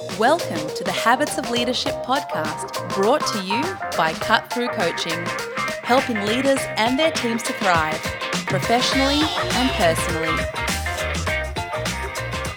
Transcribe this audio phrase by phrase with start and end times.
[0.00, 3.60] Welcome to the Habits of Leadership podcast, brought to you
[3.98, 5.26] by Cut Through Coaching,
[5.82, 8.00] helping leaders and their teams to thrive
[8.46, 10.42] professionally and personally.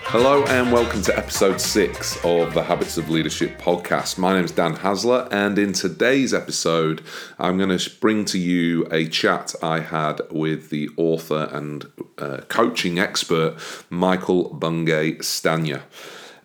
[0.05, 4.18] Hello, and welcome to episode six of the Habits of Leadership podcast.
[4.18, 7.02] My name is Dan Haesler, and in today's episode,
[7.39, 12.38] I'm going to bring to you a chat I had with the author and uh,
[12.48, 13.57] coaching expert,
[13.89, 15.82] Michael Bungay Stanier.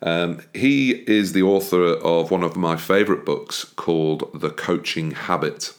[0.01, 5.73] Um, he is the author of one of my favorite books called The Coaching Habit.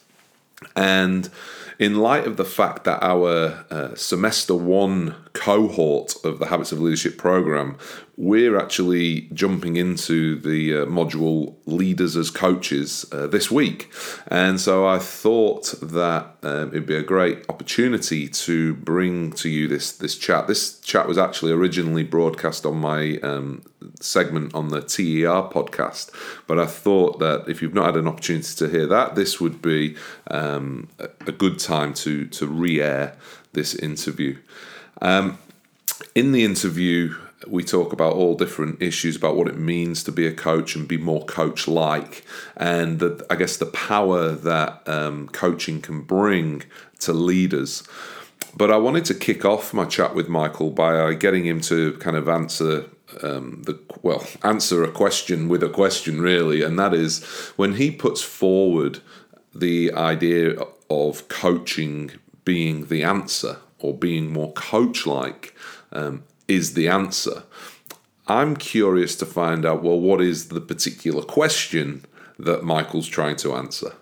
[0.76, 1.30] And
[1.78, 6.80] in light of the fact that our uh, semester one cohort of the Habits of
[6.80, 7.78] Leadership program,
[8.20, 13.90] we're actually jumping into the uh, module Leaders as Coaches uh, this week.
[14.26, 19.68] And so I thought that um, it'd be a great opportunity to bring to you
[19.68, 20.48] this, this chat.
[20.48, 23.62] This chat was actually originally broadcast on my um,
[24.00, 26.10] segment on the TER podcast,
[26.46, 29.62] but I thought that if you've not had an opportunity to hear that, this would
[29.62, 29.96] be
[30.30, 30.88] um,
[31.26, 33.16] a good time to, to re air
[33.54, 34.36] this interview.
[35.00, 35.38] Um,
[36.14, 40.26] in the interview, we talk about all different issues about what it means to be
[40.26, 42.24] a coach and be more coach like,
[42.56, 46.64] and that I guess the power that um, coaching can bring
[47.00, 47.82] to leaders.
[48.56, 52.16] But I wanted to kick off my chat with Michael by getting him to kind
[52.16, 52.86] of answer
[53.22, 57.24] um, the well answer a question with a question really, and that is
[57.56, 59.00] when he puts forward
[59.54, 60.56] the idea
[60.88, 62.10] of coaching
[62.44, 65.54] being the answer or being more coach like
[65.92, 67.44] um, is the answer.
[68.26, 72.04] I'm curious to find out well, what is the particular question
[72.38, 73.92] that Michael's trying to answer?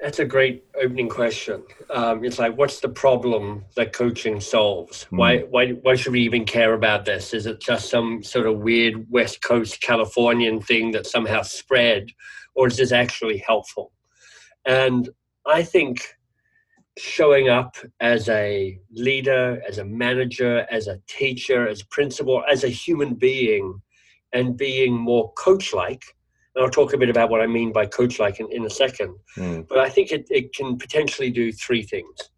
[0.00, 1.62] That's a great opening question.
[1.88, 5.06] Um, it's like, what's the problem that coaching solves?
[5.06, 5.18] Mm.
[5.18, 7.32] Why, why, why should we even care about this?
[7.32, 12.10] Is it just some sort of weird West Coast Californian thing that somehow spread,
[12.54, 13.92] or is this actually helpful?
[14.66, 15.08] And
[15.46, 16.02] I think
[16.98, 22.68] showing up as a leader, as a manager, as a teacher, as principal, as a
[22.68, 23.80] human being,
[24.32, 26.04] and being more coach like.
[26.54, 28.70] And I'll talk a bit about what I mean by coach like in, in a
[28.70, 29.16] second.
[29.36, 29.66] Mm.
[29.68, 32.30] But I think it, it can potentially do three things.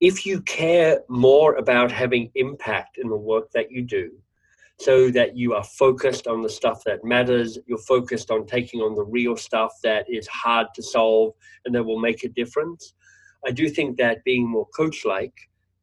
[0.00, 4.10] If you care more about having impact in the work that you do,
[4.80, 8.94] so that you are focused on the stuff that matters, you're focused on taking on
[8.94, 11.32] the real stuff that is hard to solve
[11.64, 12.94] and that will make a difference,
[13.46, 15.34] I do think that being more coach like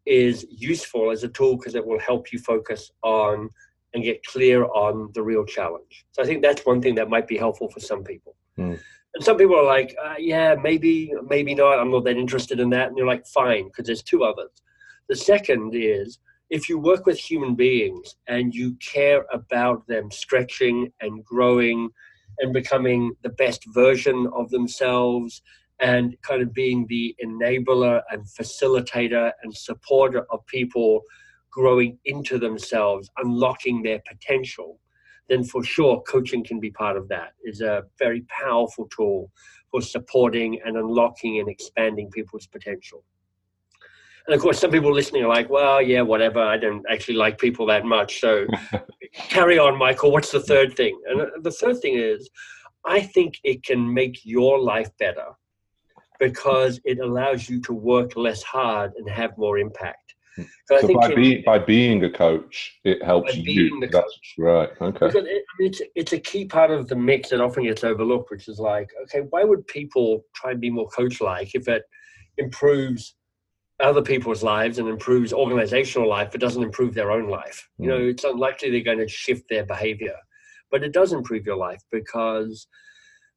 [0.06, 3.50] is useful as a tool because it will help you focus on
[3.94, 6.06] and get clear on the real challenge.
[6.12, 8.36] So I think that's one thing that might be helpful for some people.
[8.58, 8.80] Mm.
[9.14, 11.80] And some people are like, uh, yeah, maybe, maybe not.
[11.80, 12.88] I'm not that interested in that.
[12.88, 14.52] And you're like, fine, because there's two others.
[15.10, 16.20] The second is
[16.50, 21.90] if you work with human beings and you care about them stretching and growing
[22.40, 25.42] and becoming the best version of themselves
[25.82, 31.02] and kind of being the enabler and facilitator and supporter of people
[31.52, 34.80] growing into themselves, unlocking their potential,
[35.28, 37.34] then for sure coaching can be part of that.
[37.44, 39.32] Is a very powerful tool
[39.72, 43.04] for supporting and unlocking and expanding people's potential.
[44.28, 46.42] And of course, some people listening are like, well, yeah, whatever.
[46.42, 48.20] I don't actually like people that much.
[48.22, 48.46] So
[49.14, 50.12] carry on, Michael.
[50.12, 51.00] What's the third thing?
[51.08, 52.30] And uh, the third thing is,
[52.86, 55.26] I think it can make your life better
[56.22, 60.14] because it allows you to work less hard and have more impact.
[60.36, 60.44] Hmm.
[60.68, 63.80] So, by, be, by being a coach, it helps you.
[63.82, 64.36] That's coach.
[64.38, 64.70] right.
[64.80, 65.08] Okay.
[65.08, 68.60] It, it's it's a key part of the mix that often gets overlooked, which is
[68.60, 71.84] like, okay, why would people try and be more coach-like if it
[72.38, 73.16] improves
[73.82, 77.68] other people's lives and improves organizational life, it doesn't improve their own life.
[77.80, 77.84] Mm.
[77.84, 78.10] You know, hmm.
[78.10, 80.16] it's unlikely they're going to shift their behavior,
[80.70, 82.68] but it does improve your life because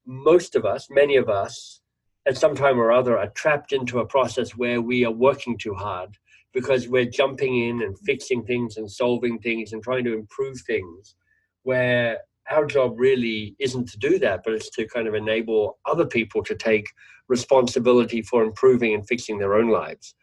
[0.07, 1.81] most of us, many of us,
[2.27, 5.75] at some time or other are trapped into a process where we are working too
[5.75, 6.17] hard
[6.53, 11.17] because we're jumping in and fixing things and solving things and trying to improve things
[11.65, 12.19] where
[12.51, 16.43] our job really isn't to do that but it's to kind of enable other people
[16.43, 16.87] to take
[17.29, 20.15] responsibility for improving and fixing their own lives.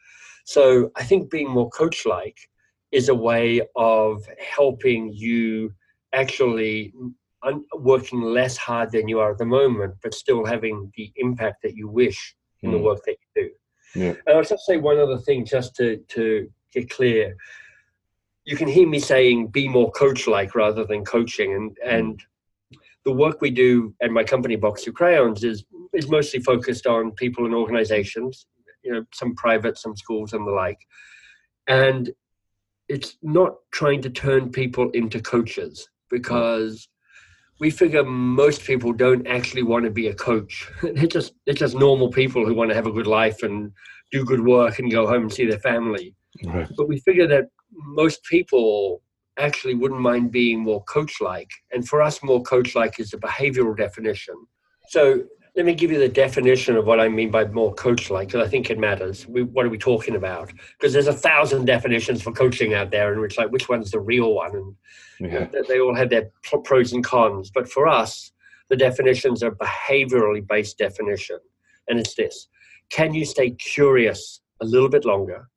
[0.45, 2.37] So i think being more coach like
[2.91, 5.73] is a way of helping you
[6.13, 6.93] actually
[7.73, 11.75] working less hard than you are at the moment, but still having the impact that
[11.75, 12.73] you wish in mm.
[12.73, 12.85] the hmm.
[12.85, 13.49] work that you do.
[13.99, 14.13] Yeah.
[14.25, 17.35] And I'll just say one other thing just to, to get clear.
[18.45, 21.53] You can hear me saying be more coach like rather than coaching.
[21.53, 21.99] And, mm.
[21.99, 22.23] and
[23.05, 27.11] the work we do at my company, Box of Crayons, is, is mostly focused on
[27.11, 28.45] people and organizations,
[28.83, 30.79] you know, some private, some schools, and the like.
[31.67, 32.11] And
[32.87, 36.87] it's not trying to turn people into coaches because
[37.61, 40.67] we figure most people don't actually want to be a coach.
[40.81, 43.71] they're just they're just normal people who want to have a good life and
[44.11, 46.15] do good work and go home and see their family.
[46.43, 46.67] Right.
[46.75, 49.03] But we figure that most people
[49.37, 54.35] actually wouldn't mind being more coach-like, and for us, more coach-like is a behavioral definition.
[54.89, 55.23] So
[55.55, 58.49] let me give you the definition of what I mean by more coach-like, because I
[58.49, 59.27] think it matters.
[59.27, 60.51] We, what are we talking about?
[60.79, 63.99] Because there's a thousand definitions for coaching out there, and it's like which one's the
[63.99, 64.55] real one?
[64.55, 65.47] And yeah.
[65.67, 66.29] they all have their
[66.63, 67.51] pros and cons.
[67.53, 68.31] But for us,
[68.69, 71.39] the definitions are behaviorally based definition,
[71.89, 72.47] and it's this:
[72.89, 75.49] Can you stay curious a little bit longer?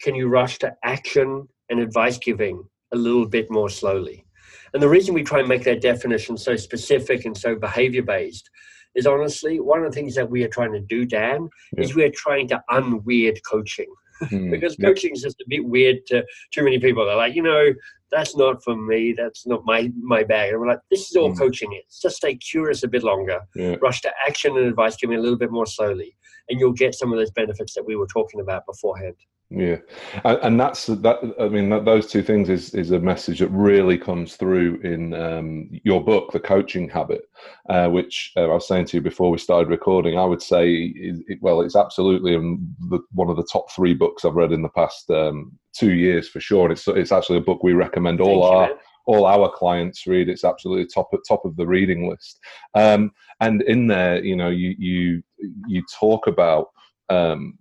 [0.00, 2.62] Can you rush to action and advice giving
[2.92, 4.24] a little bit more slowly?
[4.72, 8.50] And the reason we try and make that definition so specific and so behavior based
[8.96, 11.84] is honestly one of the things that we are trying to do, Dan, yeah.
[11.84, 13.92] is we're trying to unweird coaching.
[14.24, 17.04] Mm, because coaching is just a bit weird to too many people.
[17.04, 17.72] They're like, you know,
[18.10, 19.14] that's not for me.
[19.16, 20.50] That's not my my bag.
[20.50, 21.38] And we're like, this is all mm.
[21.38, 22.00] coaching is.
[22.00, 23.40] Just stay curious a bit longer.
[23.54, 23.76] Yeah.
[23.80, 24.96] Rush to action and advice.
[24.96, 26.16] Give me a little bit more slowly,
[26.48, 29.16] and you'll get some of those benefits that we were talking about beforehand.
[29.48, 29.76] Yeah,
[30.24, 31.34] and, and that's that.
[31.38, 35.14] I mean, that, those two things is is a message that really comes through in
[35.14, 37.28] um, your book, The Coaching Habit,
[37.68, 40.18] uh, which uh, I was saying to you before we started recording.
[40.18, 44.34] I would say, it, well, it's absolutely the, one of the top three books I've
[44.34, 46.64] read in the past um, two years for sure.
[46.64, 48.68] And it's it's actually a book we recommend all Thank our.
[48.70, 48.78] You,
[49.08, 50.28] all our clients read.
[50.28, 52.40] It's absolutely top at top of the reading list.
[52.74, 55.22] Um, and in there, you know, you you
[55.68, 56.70] you talk about
[57.08, 57.56] um,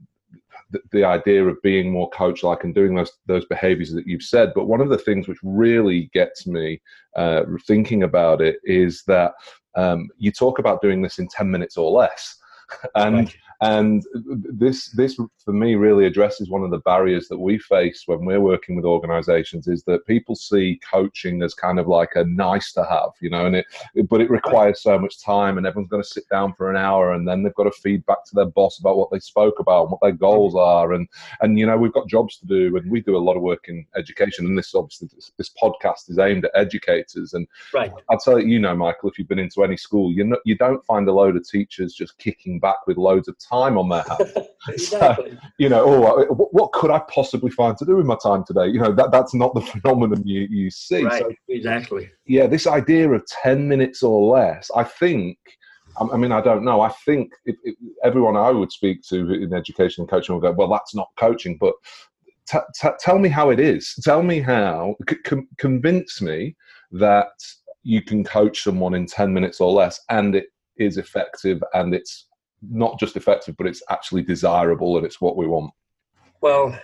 [0.72, 4.52] the, the idea of being more coach-like and doing those those behaviors that you've said.
[4.56, 6.82] But one of the things which really gets me
[7.16, 9.34] uh, thinking about it is that
[9.76, 12.38] um, you talk about doing this in ten minutes or less,
[12.96, 13.34] and.
[13.62, 18.26] And this, this for me really addresses one of the barriers that we face when
[18.26, 22.74] we're working with organizations is that people see coaching as kind of like a nice
[22.74, 23.66] to have, you know, and it,
[24.10, 27.14] but it requires so much time and everyone's got to sit down for an hour
[27.14, 29.84] and then they've got to feed back to their boss about what they spoke about
[29.84, 30.94] and what their goals are.
[30.94, 31.08] And,
[31.42, 33.66] and, you know, we've got jobs to do and we do a lot of work
[33.68, 34.46] in education.
[34.46, 37.34] And this obviously, this, this podcast is aimed at educators.
[37.34, 37.92] And right.
[38.10, 40.84] I'd say, you know, Michael, if you've been into any school, you know, you don't
[40.86, 44.32] find a load of teachers just kicking back with loads of time on their hands.
[44.70, 45.32] exactly.
[45.32, 48.44] So, you know, oh, uh, what could I possibly find to do with my time
[48.46, 48.68] today?
[48.68, 51.04] You know, that that's not the phenomenon you, you see.
[51.04, 52.10] Right, so, exactly.
[52.26, 55.38] Yeah, this idea of 10 minutes or less, I think,
[56.00, 56.82] um, I mean, I don't know.
[56.82, 57.32] I think
[58.04, 61.58] everyone I would speak to in education and coaching will go, well, that's not coaching,
[61.60, 61.74] but
[62.48, 63.96] T- t- tell me how it is.
[64.04, 64.96] Tell me how.
[65.10, 66.56] C- convince me
[66.92, 67.32] that
[67.84, 72.28] you can coach someone in 10 minutes or less and it is effective and it's
[72.70, 75.72] not just effective, but it's actually desirable and it's what we want?
[76.42, 76.78] Well,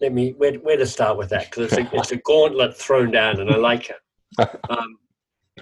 [0.00, 3.10] let me where, where to start with that because it's a, it's a gauntlet thrown
[3.10, 3.96] down, and I like it.
[4.70, 4.96] Um,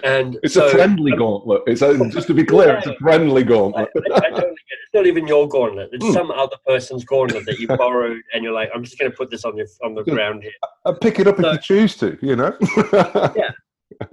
[0.04, 1.62] and it's so, a friendly um, gauntlet.
[1.66, 3.88] It's a, just to be clear, yeah, it's a friendly gauntlet.
[3.96, 5.90] I, I, I it's not even your gauntlet.
[5.92, 6.12] It's mm.
[6.12, 9.30] some other person's gauntlet that you borrowed, and you're like, I'm just going to put
[9.30, 10.52] this on your on the ground here.
[10.84, 12.16] I'll pick it up so, if you choose to.
[12.22, 12.56] You know.
[13.36, 13.50] yeah.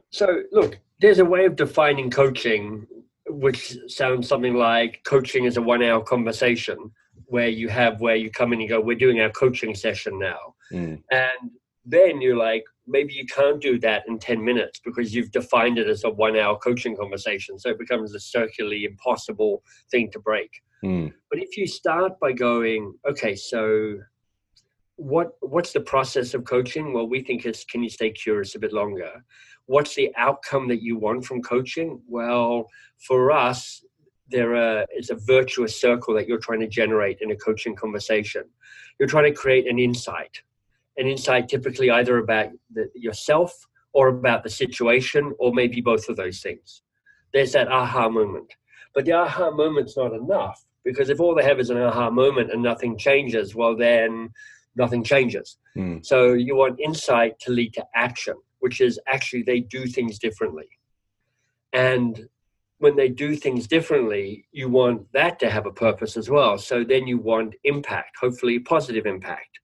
[0.10, 2.88] So look, there's a way of defining coaching
[3.30, 6.92] which sounds something like coaching is a one hour conversation
[7.26, 10.56] where you have where you come in and go we're doing our coaching session now
[10.72, 11.02] mm.
[11.12, 11.52] and
[11.86, 15.88] then you're like maybe you can't do that in 10 minutes because you've defined it
[15.88, 20.62] as a one hour coaching conversation so it becomes a circularly impossible thing to break
[20.84, 21.12] mm.
[21.30, 23.98] but if you start by going okay so
[24.96, 28.60] what what's the process of coaching well we think it's can you stay curious a
[28.60, 29.24] bit longer
[29.68, 32.02] what's the outcome that you want from coaching?
[32.08, 33.84] Well, for us,
[34.30, 38.44] there are, is a virtuous circle that you're trying to generate in a coaching conversation.
[39.00, 40.42] You're trying to create an insight,
[40.98, 43.54] an insight typically either about the, yourself
[43.94, 46.82] or about the situation, or maybe both of those things.
[47.34, 48.54] There's that aha moment.
[48.94, 52.52] But the aha moment's not enough because if all they have is an aha moment
[52.52, 54.30] and nothing changes, well, then
[54.76, 55.58] nothing changes.
[55.78, 56.06] Mm.
[56.06, 60.68] So you want insight to lead to action which is actually they do things differently.
[61.74, 62.28] And
[62.80, 66.58] when they do things differently, you want that to have a purpose as well.
[66.58, 69.60] So then you want impact, hopefully positive impact.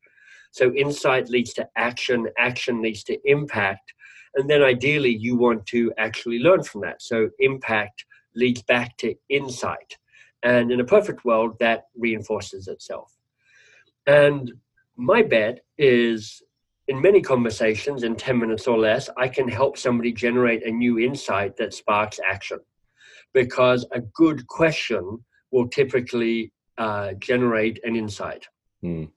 [0.51, 3.93] So insight leads to action, action leads to impact.
[4.35, 7.01] And then ideally, you want to actually learn from that.
[7.01, 9.97] So impact leads back to insight.
[10.41, 13.15] And in a perfect world, that reinforces itself.
[14.05, 14.51] And
[14.97, 16.41] my bet is
[16.88, 21.00] in many conversations in 10 minutes or less, I can help somebody generate a new
[21.00, 22.60] insight that sparks action.
[23.34, 28.48] Because a good question will typically uh, generate an insight.
[28.84, 29.10] Mm.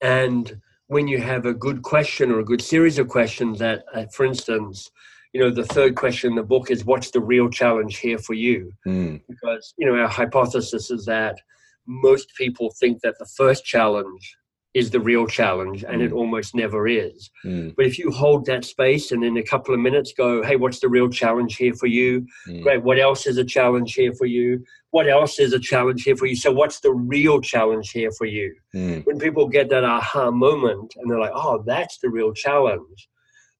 [0.00, 4.06] And when you have a good question or a good series of questions that, uh,
[4.12, 4.90] for instance,
[5.32, 8.34] you know, the third question in the book is what's the real challenge here for
[8.34, 8.72] you?
[8.86, 9.20] Mm.
[9.28, 11.36] Because, you know, our hypothesis is that
[11.86, 14.36] most people think that the first challenge
[14.76, 17.30] is the real challenge and it almost never is.
[17.46, 17.74] Mm.
[17.74, 20.80] But if you hold that space and in a couple of minutes go, hey, what's
[20.80, 22.26] the real challenge here for you?
[22.46, 22.62] Mm.
[22.62, 22.82] Great.
[22.82, 24.62] What else is a challenge here for you?
[24.90, 26.36] What else is a challenge here for you?
[26.36, 28.54] So, what's the real challenge here for you?
[28.74, 29.06] Mm.
[29.06, 33.08] When people get that aha moment and they're like, oh, that's the real challenge,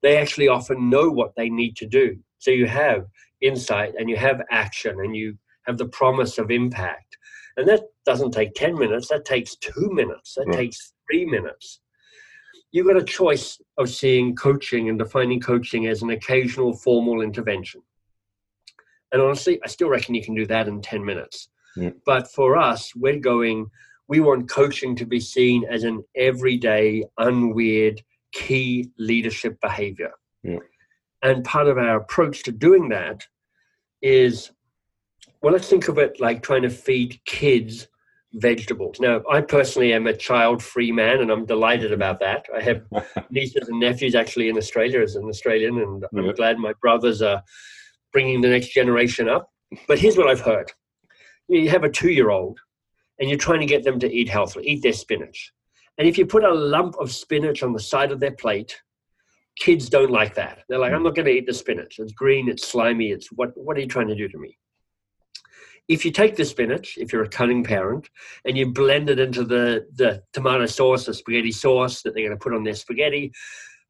[0.03, 2.19] they actually often know what they need to do.
[2.41, 3.07] So, you have
[3.41, 7.17] insight and you have action and you have the promise of impact.
[7.57, 10.57] And that doesn't take 10 minutes, that takes two minutes, that Right.
[10.59, 11.81] takes three minutes.
[12.73, 17.83] You've got a choice of seeing coaching and defining coaching as an occasional formal intervention.
[19.13, 21.49] And honestly, I still reckon you can do that in 10 minutes.
[21.77, 21.91] Yeah.
[22.05, 23.71] But for us, we're going,
[24.09, 28.01] we want coaching to be seen as an everyday, unweird,
[28.33, 30.13] key leadership behavior.
[30.43, 30.59] Yeah.
[31.23, 33.25] And part of our approach to doing that
[34.03, 34.51] is
[35.43, 37.89] well, let's think of it like trying to feed kids
[38.37, 39.01] vegetables.
[39.01, 41.95] Now, I personally am a child free man, and I'm delighted mm-hmm.
[41.95, 42.47] about that.
[42.55, 42.83] I have
[43.31, 47.43] nieces and nephews actually in Australia as an Australian, and I'm glad my brothers are
[48.13, 49.51] bringing the next generation up.
[49.89, 50.71] But here's what I've heard
[51.49, 52.59] you have a two year old,
[53.19, 55.53] and you're trying to get them to eat healthily, eat their spinach.
[55.99, 58.81] And if you put a lump of spinach on the side of their plate,
[59.59, 60.65] kids don't like that.
[60.69, 61.05] They're like, I'm mm.
[61.05, 61.99] not going to eat the spinach.
[61.99, 64.59] It's green, it's slimy, it's what, what are you trying to do to me?
[65.89, 68.09] If you take the spinach, if you're a cunning parent,
[68.45, 72.37] and you blend it into the, the tomato sauce the spaghetti sauce that they're going
[72.37, 73.33] to put on their spaghetti,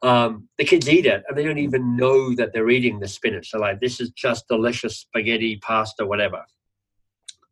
[0.02, 3.50] um, the kids eat it and they don't even know that they're eating the spinach.
[3.50, 6.44] They're like, this is just delicious spaghetti, pasta, whatever.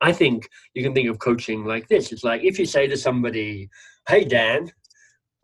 [0.01, 2.13] I think you can think of coaching like this.
[2.13, 3.71] It's like if you say to somebody,
[4.09, 4.71] hey, Dan,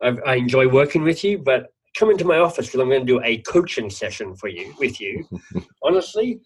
[0.01, 3.13] I've, I enjoy working with you, but come into my office because I'm going to
[3.13, 5.27] do a coaching session for you with you.
[5.83, 6.39] Honestly,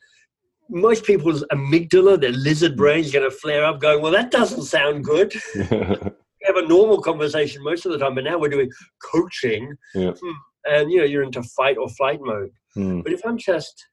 [0.70, 4.64] most people's amygdala, their lizard brain is going to flare up going, well, that doesn't
[4.64, 5.34] sound good.
[6.42, 8.70] We have a normal conversation most of the time, but now we're doing
[9.02, 9.76] coaching.
[9.96, 10.12] Yeah.
[10.12, 10.32] Hmm.
[10.66, 12.52] And, you know, you're into fight or flight mode.
[12.78, 13.04] Mm.
[13.04, 13.84] But if I'm just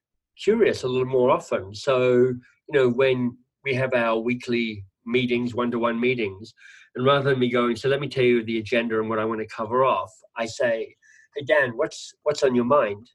[0.42, 2.38] curious a little more often, so, you
[2.68, 6.52] know, when we have our weekly meetings, one to one meetings,
[6.94, 9.24] and rather than me going, so let me tell you the agenda and what I
[9.24, 10.94] want to cover off, I say,
[11.34, 13.08] hey, Dan, what's, what's on your mind?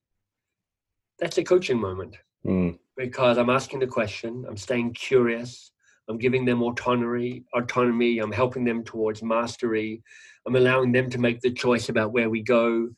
[1.19, 2.77] That's a coaching moment Mm.
[2.97, 5.71] Because I'm asking the question, I'm staying curious,
[6.09, 10.01] I'm giving them autonomy, autonomy, I'm helping them towards mastery,
[10.45, 12.89] I'm allowing them to make the choice about where we go.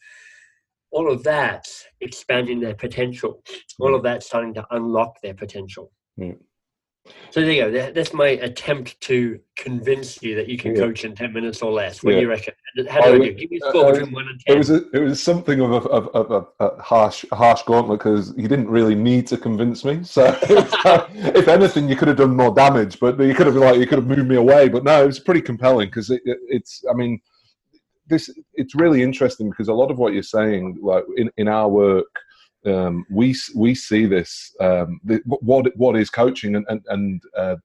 [0.92, 1.68] All of that
[2.02, 3.44] expanding their potential.
[3.80, 5.92] All of that starting to unlock their potential.
[6.18, 6.34] Yeah.
[7.32, 7.72] So there you go.
[7.72, 10.82] That- That's my attempt to convince you that you can Yeah.
[10.82, 12.04] coach in ten minutes or less.
[12.04, 12.20] What Yeah.
[12.20, 12.54] do you reckon?
[12.90, 13.34] How do I I- do?
[13.34, 14.58] Give me a score uh, between one and It ten.
[14.58, 18.34] was a, it was something of a, of, of, of a harsh harsh gauntlet because
[18.38, 20.04] you didn't really need to convince me.
[20.04, 23.88] So if anything, you could have done more damage, but you could have like you
[23.88, 24.68] could have moved me away.
[24.70, 27.20] But no, it was pretty compelling because it, it, it's I mean
[28.08, 31.70] this it's really interesting because a lot of what you're saying like in, in our
[31.70, 32.08] work
[32.66, 37.56] um, we we see this um, the, what what is coaching and and, and uh,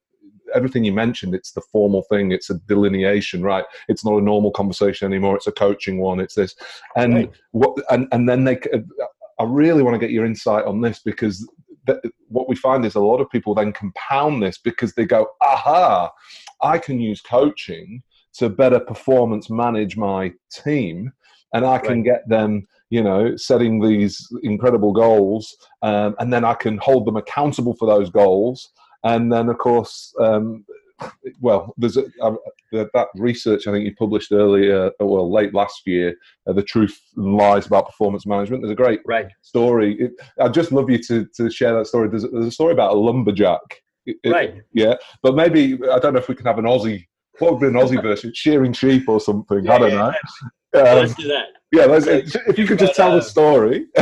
[0.53, 4.51] everything you mentioned it's the formal thing it's a delineation right it's not a normal
[4.51, 6.55] conversation anymore it's a coaching one it's this
[6.95, 7.31] and Right.
[7.51, 8.59] what and and then they
[9.37, 11.45] I really want to get your insight on this because
[11.87, 11.99] th-
[12.29, 16.11] what we find is a lot of people then compound this because they go aha
[16.61, 18.01] i can use coaching
[18.33, 21.11] to better performance manage my team
[21.53, 22.05] and i can Right.
[22.05, 25.43] get them you know setting these incredible goals
[25.89, 28.57] um, and then i can hold them accountable for those goals.
[29.11, 29.95] And then of course
[30.27, 30.65] um,
[31.47, 32.35] well there's a, uh,
[32.71, 36.07] that research i think you published earlier well late last year
[36.47, 38.61] uh, the truth and lies about performance management.
[38.61, 39.29] There's a great right.
[39.53, 39.89] story.
[40.03, 40.11] It,
[40.41, 42.07] i'd just love you to, to share that story.
[42.09, 43.67] There's, a- there's a story about a lumberjack.
[44.05, 44.53] It- it- Right.
[44.83, 44.95] yeah.
[45.23, 45.61] But maybe
[45.95, 47.03] i don't know if we can have an aussie
[47.39, 48.31] what would be an aussie version?
[48.33, 49.69] Shearing sheep or something.
[49.69, 50.13] I don't yeah, know.
[50.13, 50.49] yeah.
[50.83, 51.45] Let's do that.
[51.71, 52.25] yeah let's, Okay.
[52.47, 53.87] if you could just tell the story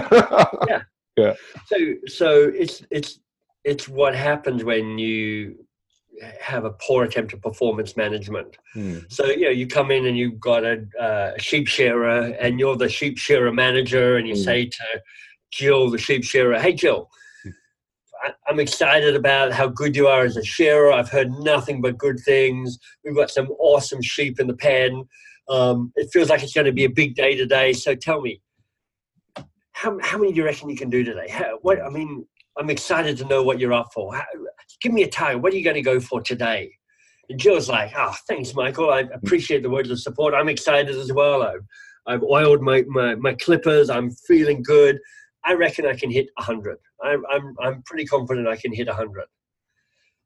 [0.68, 0.82] yeah.
[1.16, 1.34] Yeah.
[1.68, 1.78] So
[2.08, 3.20] so it's it's
[3.64, 5.66] it's what happens when you
[6.40, 8.58] have a poor attempt at performance management.
[8.74, 9.00] Hmm.
[9.10, 12.76] So you know you come in and you've got a, uh, sheep shearer and you're
[12.78, 14.44] the sheep shearer manager and you Mm.
[14.44, 14.86] say to
[15.52, 17.10] Jill the sheep shearer, "Hey Jill,
[18.24, 20.92] I- I'm excited about how good you are as a shearer.
[20.92, 22.80] I've heard nothing but good things.
[23.04, 25.04] We've got some awesome sheep in the pen.
[25.50, 27.74] Um, it feels like it's going to be a big day today.
[27.74, 28.42] So tell me,
[29.74, 31.28] how, how many do you reckon you can do today?
[31.30, 32.26] How, what I mean,
[32.58, 34.16] I'm excited to know what you're up for.
[34.16, 34.24] How,
[34.82, 35.42] give me a target.
[35.42, 36.72] What are you going to go for today?
[37.30, 38.92] And Jill's like, oh, thanks, Michael.
[38.92, 40.34] I appreciate the words of support.
[40.34, 41.44] I'm excited as well.
[41.44, 41.66] I've,
[42.06, 43.90] I've oiled my, my, my clippers.
[43.90, 45.00] I'm feeling good.
[45.46, 46.78] I reckon I can hit 100.
[47.04, 49.26] I'm, I'm, I'm pretty confident I can hit 100.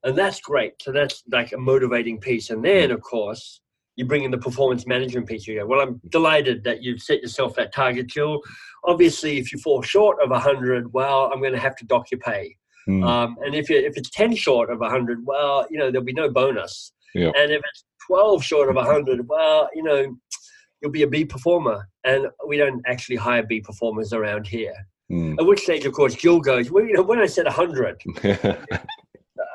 [0.03, 0.74] And that's great.
[0.81, 2.50] So that's like a motivating piece.
[2.50, 3.62] And then, of course,
[3.98, 5.46] you bring in the performance management piece.
[5.48, 8.42] You go, well, I'm delighted that you've set yourself that target, Jill.
[8.86, 12.20] Obviously, if you fall short of 100, well, I'm going to have to dock your
[12.20, 12.56] pay.
[12.88, 13.06] Mm.
[13.06, 16.13] Um, and if, you, if it's 10 short of 100, well, you know, there'll be
[16.13, 16.94] no bonus.
[17.36, 20.16] And if it's 12 short of 100, well, you know,
[20.82, 21.89] you'll be a B performer.
[22.04, 24.75] And we don't actually hire B performers around here.
[25.12, 25.39] Mm.
[25.39, 28.01] At which stage, of course, Jill goes, well, you know, when I said 100,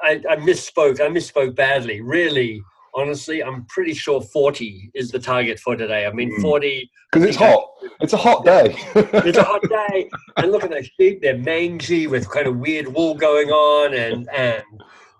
[0.02, 1.00] I, I misspoke.
[1.00, 2.00] I misspoke badly.
[2.00, 2.60] Really,
[2.94, 6.06] honestly, I'm pretty sure 40 is the target for today.
[6.06, 6.42] I mean, hmm.
[6.42, 6.90] 40.
[7.10, 7.68] Because it's hot.
[8.00, 8.74] It's a hot day.
[8.94, 10.08] it's a hot day.
[10.36, 11.22] And look at those sheep.
[11.22, 14.62] They're mangy with kind of weird wool going on and, and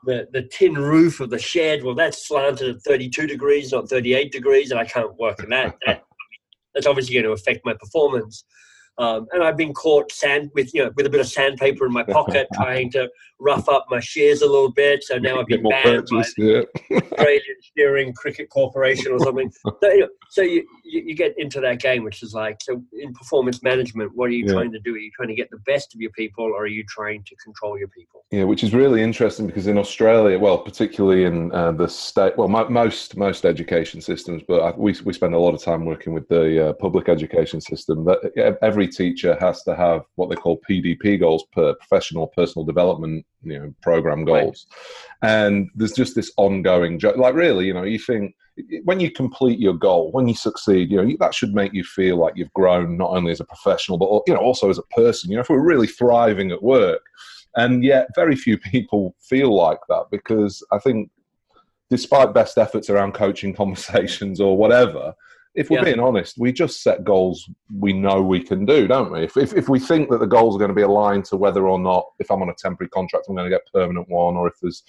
[0.05, 1.83] the, the tin roof of the shed.
[1.83, 4.71] Well, that's slanted at 32 degrees, not 38 degrees.
[4.71, 5.77] And I can't work in that.
[5.87, 6.05] that
[6.75, 8.45] that's obviously going to affect my performance.
[8.99, 11.93] Um, and I've been caught sand with you know with a bit of sandpaper in
[11.93, 13.09] my pocket, trying to
[13.43, 15.03] rough up my shears a little bit.
[15.03, 16.99] So now I've been banned purchase, by the yeah.
[17.13, 17.43] Australian
[17.77, 19.51] Shearing Cricket Corporation or something.
[19.65, 22.83] So, you, know, so you, you, you get into that game, which is like so
[22.93, 24.13] in performance management.
[24.15, 24.53] What are you yeah.
[24.53, 24.95] trying to do?
[24.95, 27.37] Are you trying to get the best of your people, or are you trying to
[27.37, 28.25] control your people?
[28.31, 32.49] Yeah, which is really interesting because in Australia, well, particularly in uh, the state, well,
[32.49, 36.29] most most education systems, but I, we we spend a lot of time working with
[36.29, 38.05] the uh, public education system.
[38.05, 43.25] That every teacher has to have what they call PDP goals per professional personal development
[43.43, 44.67] you know program goals
[45.23, 45.31] right.
[45.31, 48.35] and there's just this ongoing like really you know you think
[48.85, 52.17] when you complete your goal when you succeed you know that should make you feel
[52.17, 55.31] like you've grown not only as a professional but you know also as a person
[55.31, 57.03] you know if we're really thriving at work
[57.57, 61.11] and yet very few people feel like that because i think
[61.91, 65.15] despite best efforts around coaching conversations or whatever
[65.55, 65.85] if we're yeah.
[65.85, 69.25] being honest, we just set goals we know we can do, don't we?
[69.25, 71.69] If, if, if we think that the goals are going to be aligned to whether
[71.69, 74.49] or not, if I'm on a temporary contract, I'm going to get permanent one, or
[74.49, 74.83] if there's,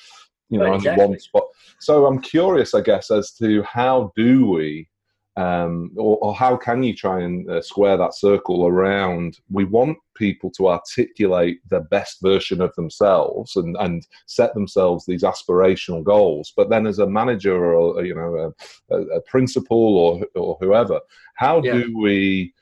[0.49, 1.03] you know, exactly.
[1.03, 1.43] only one spot.
[1.79, 4.87] So I'm curious, I guess, as to how do we
[5.35, 9.97] um, or, or, how can you try and uh, square that circle around we want
[10.15, 16.53] people to articulate the best version of themselves and, and set themselves these aspirational goals
[16.55, 18.53] but then as a manager or you know
[18.91, 20.99] a, a principal or, or whoever
[21.35, 21.73] how yeah.
[21.73, 22.53] do we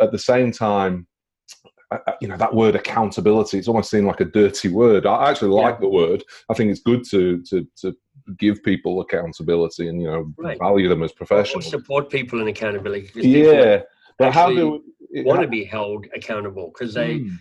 [0.00, 1.06] at the same time
[1.90, 5.30] uh, uh, you know that word accountability it's almost seemed like a dirty word i
[5.30, 5.80] actually like yeah.
[5.80, 7.96] the word i think it's good to to to
[8.38, 10.58] give people accountability and you know right.
[10.58, 11.66] value them as professionals.
[11.66, 13.10] Or support people in accountability.
[13.14, 13.82] Yeah,
[14.18, 17.18] but how do we, want to be held accountable because they?
[17.18, 17.34] Hmm.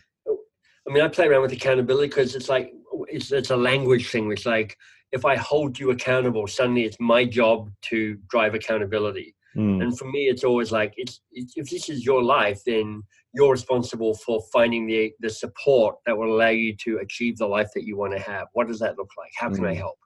[0.87, 2.73] I mean, I play around with accountability because it's like
[3.07, 4.31] it's it's a language thing.
[4.31, 4.75] It's like
[5.11, 9.35] if I hold you accountable, suddenly it's my job to drive accountability.
[9.55, 9.81] Mm.
[9.81, 13.01] And for me, it's always like it's, it's, if this is your life, then
[13.33, 17.69] you're responsible for finding the the support that will allow you to achieve the life
[17.75, 18.47] that you want to have.
[18.53, 19.31] What does that look like?
[19.37, 19.69] How can mm.
[19.69, 19.97] I help?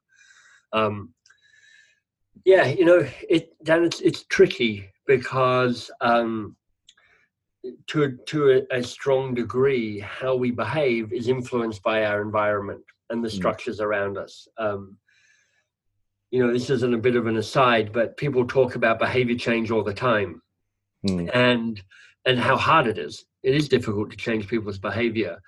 [0.74, 1.14] Um,
[2.46, 6.56] yeah, you know, it Dan, it's, it's tricky because um,
[7.88, 13.24] to to a, a, strong degree, how we behave is influenced by our environment and
[13.24, 13.34] the mm.
[13.34, 13.86] structures mm.
[13.86, 14.48] around us.
[14.58, 14.98] Um,
[16.32, 19.72] you know, this isn't a bit of an aside, but people talk about behavior change
[19.72, 20.42] all the time,
[21.08, 21.30] mm.
[21.34, 21.82] and
[22.26, 23.26] and how hard it is.
[23.44, 25.40] It is difficult to change people's behavior.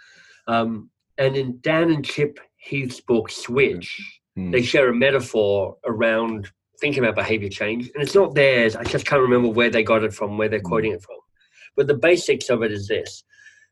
[0.48, 4.52] Um, and in Dan and Chip Heath's book Switch, Mm.
[4.52, 8.76] They share a metaphor around thinking about behavior change, and it's not theirs.
[8.76, 10.64] I just can't remember where they got it from, where they're mm.
[10.64, 11.18] quoting it from.
[11.76, 13.24] But the basics of it is this: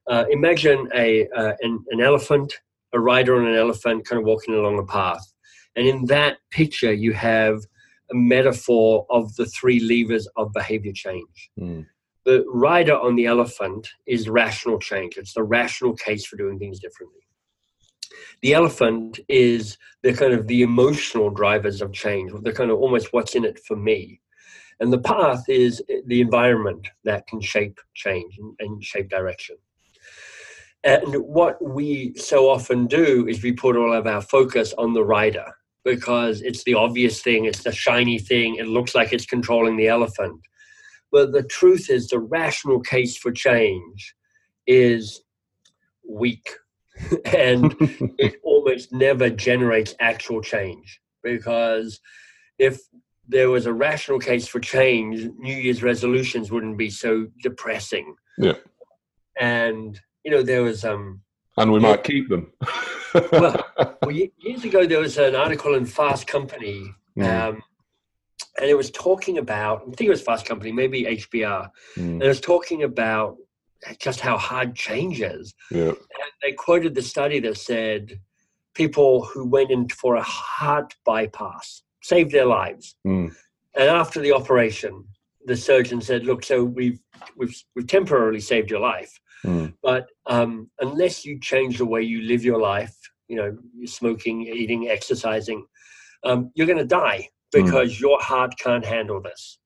[0.10, 2.54] uh, imagine a uh, an, an elephant,
[2.94, 5.26] a rider on an elephant, kind of walking along a path,
[5.76, 7.60] and in that picture you have
[8.12, 11.50] a metaphor of the three levers of behavior change.
[11.60, 11.86] Mm.
[12.26, 15.18] The rider on the elephant is rational change.
[15.18, 17.20] It's the rational case for doing things differently
[18.42, 23.14] the elephant is the kind of the emotional drivers of change the kind of almost
[23.14, 24.20] what's in it for me.
[24.80, 29.56] And the path is the environment that can shape change and, and shape direction.
[30.84, 35.04] And what we so often do is we put all of our focus on the
[35.04, 35.46] rider
[35.86, 39.88] because it's the obvious thing it's the shiny thing it looks like it's controlling the
[39.88, 40.42] elephant.
[41.12, 44.16] But the truth is the rational case for change
[44.66, 45.22] is
[46.08, 46.50] weak
[47.26, 47.76] and
[48.20, 52.00] it almost never generates actual change because
[52.60, 52.80] if
[53.28, 58.16] there was a rational case for change, New Year's resolutions wouldn't be so depressing.
[58.38, 58.54] Yeah.
[59.40, 61.22] And you know there was um.
[61.58, 62.52] And we might keep them.
[63.32, 63.64] well,
[64.02, 67.24] well, years ago there was an article in Fast Company, mm.
[67.24, 67.62] um,
[68.60, 71.98] and it was talking about I think it was Fast Company, maybe HBR, mm.
[71.98, 73.38] and it was talking about
[74.00, 75.54] just how hard change is.
[75.72, 75.90] Yeah.
[75.90, 78.20] And they quoted the study that said
[78.74, 82.96] people who went in for a heart bypass saved their lives.
[83.06, 83.36] Mm.
[83.76, 85.06] And after the operation,
[85.46, 87.00] the surgeon said, "Look, so we've
[87.36, 89.74] we've we've temporarily saved your life, Mm.
[89.84, 92.96] but um, unless you change the way you live your life,
[93.28, 95.66] you know, smoking, eating, exercising,
[96.24, 97.66] um, you're going to die Mm.
[97.66, 99.60] because your heart can't handle this."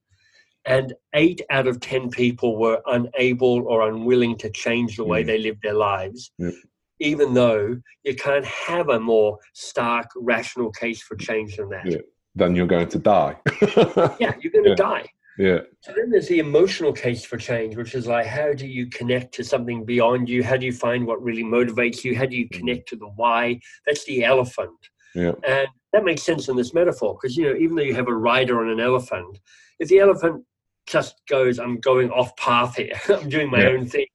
[0.68, 5.28] And eight out of ten people were unable or unwilling to change the way Mm.
[5.28, 6.54] they lived their lives, Yep.
[7.00, 11.86] even though you can't have a more stark, rational case for change than that.
[11.86, 11.98] Yeah.
[12.36, 13.38] Then you're going to die.
[14.20, 14.76] yeah you're going to Yeah.
[14.76, 15.06] die.
[15.40, 15.60] yeah.
[15.82, 19.34] So then there's the emotional case for change, which is like, how do you connect
[19.36, 20.44] to something beyond you?
[20.44, 22.16] How do you find what really motivates you?
[22.16, 23.60] How do you connect to the why?
[23.86, 24.78] That's the elephant.
[25.16, 25.34] Yeah.
[25.48, 28.14] And that makes sense in this metaphor because, you know, even though you have a
[28.32, 29.40] rider on an elephant,
[29.80, 30.44] if the elephant
[30.88, 33.70] just goes, I'm going off path here, I'm doing my Yeah.
[33.70, 34.08] own thing,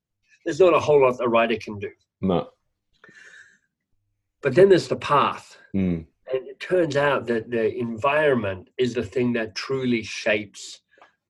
[0.45, 1.91] there's not a whole lot a rider can do.
[2.21, 2.49] No.
[4.43, 5.57] But then there's the path.
[5.75, 6.07] Mm.
[6.33, 10.81] And it turns out that the environment is the thing that truly shapes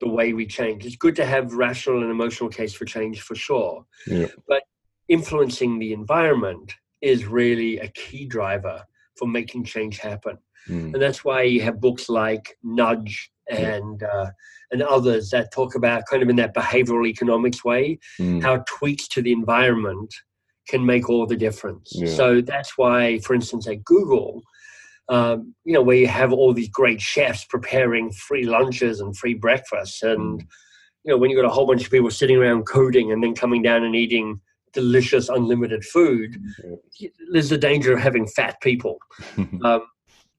[0.01, 0.87] the way we change.
[0.87, 3.85] It's good to have rational and emotional case for change for sure.
[4.07, 4.29] Yeah.
[4.49, 4.63] But
[5.09, 8.85] influencing the environment is really a key driver
[9.17, 10.39] for making change happen.
[10.69, 10.95] Mm.
[10.95, 13.32] And that's why you have books like Nudge.
[13.51, 14.31] And uh,
[14.71, 18.43] and others that talk about kind of in that behavioral economics way Mm.
[18.43, 20.13] how tweaks to the environment
[20.69, 21.91] can make all the difference.
[21.93, 22.07] Yeah.
[22.15, 24.43] So that's why, for instance, at Google,
[25.09, 29.35] um, you know, where you have all these great chefs preparing free lunches and free
[29.35, 30.47] breakfasts, and Mm.
[31.05, 33.35] you know, when you've got a whole bunch of people sitting around coding and then
[33.35, 34.41] coming down and eating
[34.73, 36.41] delicious unlimited food,
[37.33, 38.99] there's the danger of having fat people.
[39.65, 39.83] Um,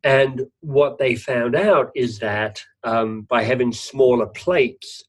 [0.03, 5.03] and what they found out is that um, by having smaller plates,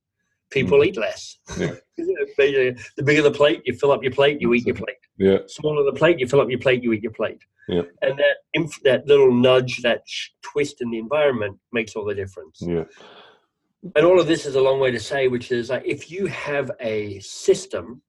[0.51, 1.39] people eat less.
[1.59, 1.75] Yeah.
[2.37, 4.97] Basically, the bigger the plate, you fill up your plate, you eat your plate.
[5.19, 5.39] yeah.
[5.47, 7.41] Smaller the plate, you fill up your plate, you eat your plate.
[7.69, 7.83] Yeah.
[8.03, 12.15] And that inf- that little nudge, that sh- twist in the environment makes all the
[12.15, 12.59] difference.
[12.61, 12.85] Yeah.
[13.97, 16.27] And all of this is a long way to say, which is like if you
[16.27, 18.03] have a system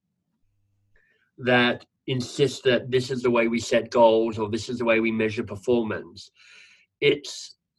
[1.38, 5.00] that insists that this is the way we set goals or this is the way
[5.00, 6.30] we measure performance,
[7.00, 7.26] it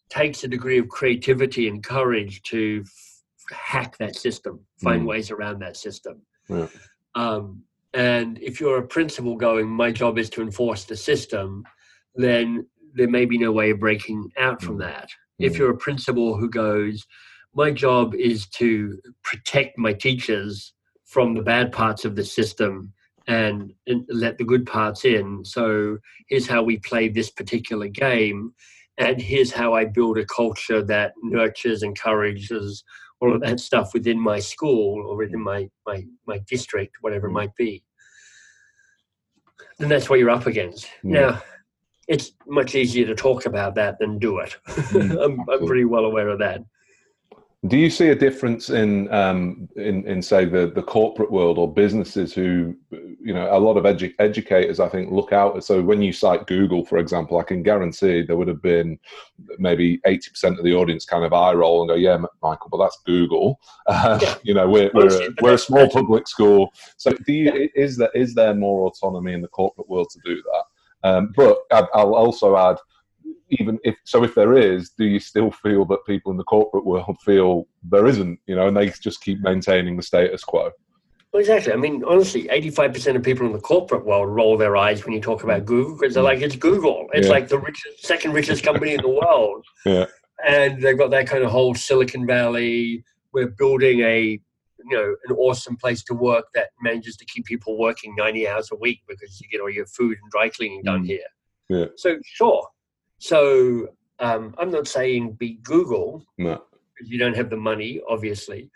[0.10, 5.08] takes a degree of creativity and courage to f- hack that system, find Mm.
[5.08, 6.22] ways around that system.
[6.50, 6.68] Yeah.
[7.16, 11.64] Um, and if you're a principal going, my job is to enforce the system,
[12.16, 14.82] then there may be no way of breaking out from Mm.
[14.82, 15.10] that.
[15.40, 15.58] If Mm.
[15.60, 17.06] you're a principal who goes,
[17.54, 20.74] my job is to protect my teachers
[21.06, 22.94] from the bad parts of the system
[23.28, 25.44] and, and let the good parts in.
[25.44, 28.54] So here's how we play this particular game,
[28.98, 32.84] and here's how I build a culture that nurtures, encourages
[33.20, 37.32] all of that stuff within my school or within my my my district, whatever it
[37.32, 37.34] Mm.
[37.34, 37.84] might be.
[39.80, 40.88] Then that's what you're up against.
[41.04, 41.20] Yeah.
[41.20, 41.42] Now,
[42.08, 44.56] it's much easier to talk about that than do it.
[44.68, 46.62] Mm, I'm, I'm pretty well aware of that.
[47.68, 51.72] Do you see a difference in um, in in say the the corporate world or
[51.72, 55.64] businesses who you know a lot of edu- educators I think look out?
[55.64, 59.00] So when you cite Google for example I can guarantee there would have been
[59.58, 62.78] maybe eighty percent of the audience kind of eye roll and go yeah Michael but
[62.78, 63.60] that's Google.
[63.88, 64.36] Uh, Yeah.
[64.44, 66.72] you know we're we're a, we're a small public school.
[66.98, 70.36] So do you is there is there more autonomy in the corporate world to do
[70.42, 70.64] that?
[71.04, 72.78] Um, but I'll also add
[73.50, 76.86] even if so if there is do you still feel that people in the corporate
[76.86, 80.70] world feel there isn't you know and they just keep maintaining the status quo
[81.32, 81.74] Well, exactly.
[81.74, 85.20] I mean, honestly, 85% of people in the corporate world roll their eyes when you
[85.22, 87.00] talk about Google because they're like, it's Google.
[87.14, 87.34] It's Yeah.
[87.38, 89.64] like the richest, second richest company in the world.
[89.86, 90.06] Yeah.
[90.48, 93.04] And they've got that kind of whole Silicon Valley.
[93.34, 94.20] We're building a,
[94.90, 98.70] you know, an awesome place to work that manages to keep people working 90 hours
[98.72, 101.08] a week because you get all your food and dry cleaning done Mm.
[101.14, 101.30] here.
[101.70, 101.86] Yeah.
[101.98, 102.64] So, sure.
[103.20, 106.62] So, um, I'm not saying be Google no
[107.06, 108.70] you don't have the money, obviously.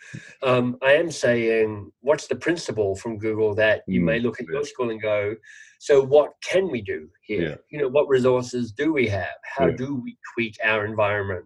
[0.44, 4.48] Um, I am saying, what's the principle from Google that you Mm, may look at
[4.48, 5.36] your school and go,
[5.80, 7.42] so what can we do here?
[7.42, 7.56] Yeah.
[7.70, 9.38] You know, what resources do we have?
[9.44, 9.76] How Yeah.
[9.76, 11.46] do we tweak our environment?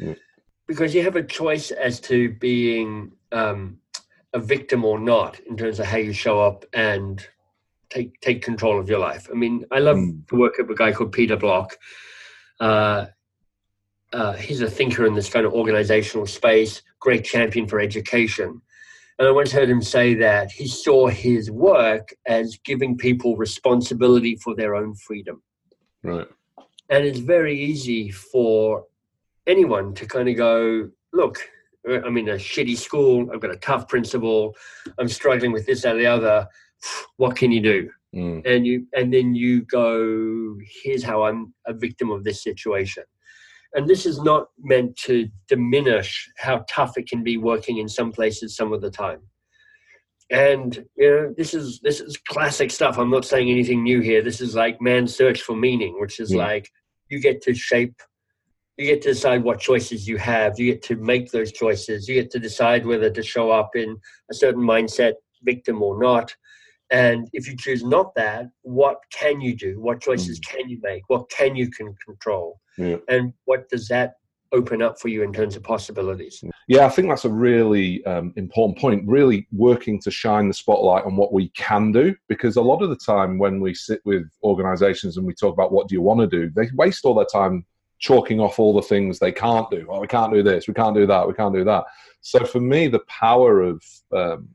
[0.00, 0.14] Yeah.
[0.66, 3.78] Because you have a choice as to being um,
[4.32, 7.24] a victim or not in terms of how you show up and
[7.88, 9.28] take take control of your life.
[9.30, 10.26] I mean, I love Mm.
[10.28, 11.78] to work with a guy called Peter Block.
[12.60, 13.06] Uh,
[14.12, 18.60] uh, he's a thinker in this kind of organizational space, great champion for education.
[19.18, 24.36] And I once heard him say that he saw his work as giving people responsibility
[24.36, 25.42] for their own freedom.
[26.02, 26.28] right
[26.90, 28.84] And it's very easy for
[29.46, 31.38] anyone to kind of go, look,
[31.88, 33.30] I'm in a shitty school.
[33.32, 34.54] I've got a tough principal.
[34.98, 36.46] I'm struggling with this and the other.
[37.16, 37.90] What can you do?
[38.14, 38.46] Mm.
[38.46, 43.04] And you and then you go, here's how I'm a victim of this situation.
[43.74, 48.12] And this is not meant to diminish how tough it can be working in some
[48.12, 49.20] places some of the time.
[50.30, 52.98] And you know, this is this is classic stuff.
[52.98, 54.22] I'm not saying anything new here.
[54.22, 56.44] This is like man's search for meaning, which is yeah.
[56.44, 56.70] like
[57.08, 58.00] you get to shape
[58.76, 60.58] you get to decide what choices you have.
[60.58, 62.08] You get to make those choices.
[62.08, 63.96] You get to decide whether to show up in
[64.30, 66.34] a certain mindset, victim or not.
[66.90, 69.80] And if you choose not that, what can you do?
[69.80, 70.48] What choices mm.
[70.48, 71.02] can you make?
[71.08, 72.60] What can you can control?
[72.78, 72.96] Yeah.
[73.08, 74.14] And what does that
[74.52, 76.42] open up for you in terms of possibilities?
[76.68, 79.06] Yeah, I think that's a really um, important point.
[79.06, 82.90] Really working to shine the spotlight on what we can do, because a lot of
[82.90, 86.20] the time when we sit with organisations and we talk about what do you want
[86.20, 87.64] to do, they waste all their time
[87.98, 89.86] chalking off all the things they can't do.
[89.90, 91.84] Oh, we can't do this, we can't do that, we can't do that.
[92.20, 94.48] So for me, the power of um,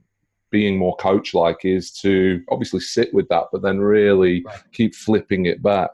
[0.51, 4.61] being more coach like is to obviously sit with that, but then really right.
[4.73, 5.91] keep flipping it back.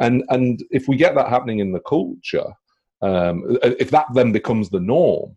[0.00, 2.46] And and if we get that happening in the culture,
[3.02, 5.36] um, if that then becomes the norm,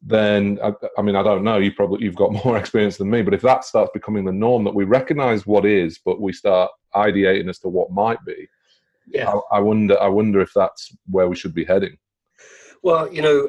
[0.00, 1.58] then I, I, mean I don't know.
[1.58, 4.64] You probably you've got more experience than me, but if that starts becoming the norm,
[4.64, 8.48] that we recognise what is, but we start ideating as to what might be,
[9.10, 9.30] yeah.
[9.30, 10.00] I, I wonder.
[10.00, 11.96] I wonder if that's where we should be heading.
[12.82, 13.48] Well, you know,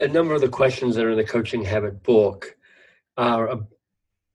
[0.00, 2.56] a number of the questions that are in the Coaching Habit book
[3.16, 3.60] are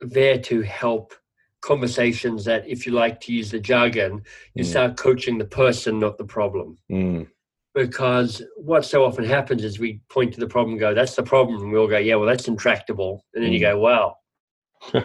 [0.01, 1.13] there to help
[1.61, 4.21] conversations that, if you like to use the jargon,
[4.53, 4.67] you mm.
[4.67, 6.77] start coaching the person, not the problem.
[6.91, 7.27] Mm.
[7.73, 11.23] Because what so often happens is we point to the problem and go, that's the
[11.23, 11.61] problem.
[11.61, 13.23] And we all go, yeah, well, that's intractable.
[13.33, 13.55] And then mm.
[13.55, 14.15] you go, wow.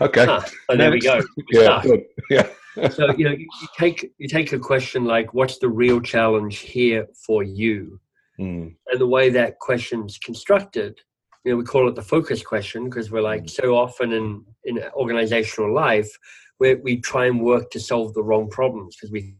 [0.00, 0.26] okay.
[0.26, 0.42] Huh.
[0.68, 1.20] And there we go.
[1.50, 1.82] yeah,
[2.30, 2.48] yeah
[2.90, 6.58] so you know you, you, take you take a question like what's the real challenge
[6.58, 8.00] here for you
[8.38, 8.74] mm.
[8.86, 11.00] and the way that question's constructed
[11.44, 13.50] you know we call it the focus question because we're like mm.
[13.50, 16.10] so often in in organizational life
[16.58, 19.34] where we try and work to solve the wrong problems because we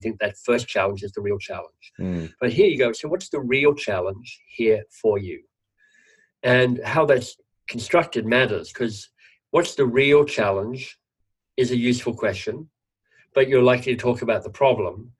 [0.00, 2.32] think that first challenge is the real challenge mm.
[2.40, 5.42] but here you go so what's the real challenge here for you
[6.42, 7.36] and how that's
[7.68, 9.10] constructed matters because
[9.50, 10.98] what's the real challenge
[11.58, 12.70] is a useful question,
[13.34, 15.12] but you're likely to talk about the problem.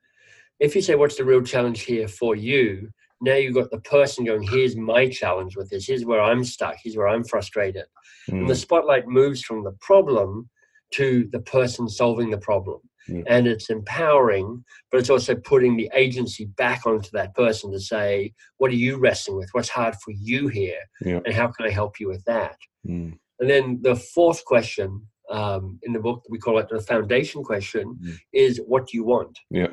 [0.61, 2.90] If you say, What's the real challenge here for you?
[3.20, 5.87] Now you've got the person going, Here's my challenge with this.
[5.87, 6.76] Here's where I'm stuck.
[6.83, 7.85] Here's where I'm frustrated.
[8.31, 8.40] Mm.
[8.40, 8.61] And the hmm.
[8.61, 10.48] spotlight moves from the problem
[10.94, 12.81] to the person solving the problem.
[13.09, 13.24] Mm.
[13.26, 18.35] And it's empowering, but it's also putting the agency back onto that person to say,
[18.59, 19.48] What are you wrestling with?
[19.52, 20.81] What's hard for you here?
[21.00, 21.20] Yeah.
[21.24, 22.57] And how can I help you with that?
[22.87, 23.18] Mm.
[23.40, 27.98] And then the fourth question um, in the book we call it the foundation question
[28.02, 28.16] mm.
[28.33, 29.68] is what do you want yeah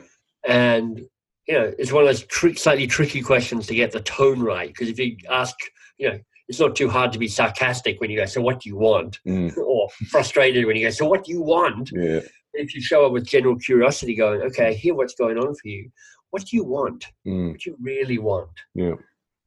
[0.47, 1.01] and
[1.47, 4.69] you know it's one of those tri- slightly tricky questions to get the tone right
[4.69, 5.55] because if you ask
[5.97, 8.69] you know it's not too hard to be sarcastic when you go so what do
[8.69, 9.55] you want mm.
[9.65, 12.19] or frustrated when you go so what do you want yeah
[12.53, 15.89] if you show up with general curiosity going okay hear what's going on for you
[16.31, 17.51] what do you want mm.
[17.51, 18.93] what do you really want yeah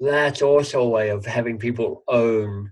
[0.01, 2.71] that's also a way of having people own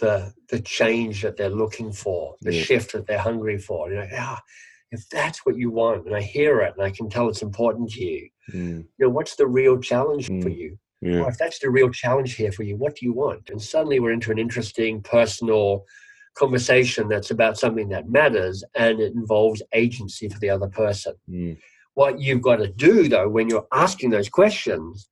[0.00, 2.62] the the change that they're looking for, the yeah.
[2.62, 3.90] shift that they're hungry for.
[3.90, 4.40] You know, ah,
[4.90, 7.90] if that's what you want, and I hear it, and I can tell it's important
[7.90, 8.78] to you, mm.
[8.78, 10.42] you know, what's the real challenge mm.
[10.42, 10.78] for you?
[11.00, 11.20] Yeah.
[11.20, 13.50] Well, if that's the real challenge here for you, what do you want?
[13.50, 15.84] And suddenly we're into an interesting personal
[16.34, 21.14] conversation that's about something that matters and it involves agency for the other person.
[21.30, 21.58] Mm.
[21.94, 25.08] What you've got to do, though, when you're asking those questions,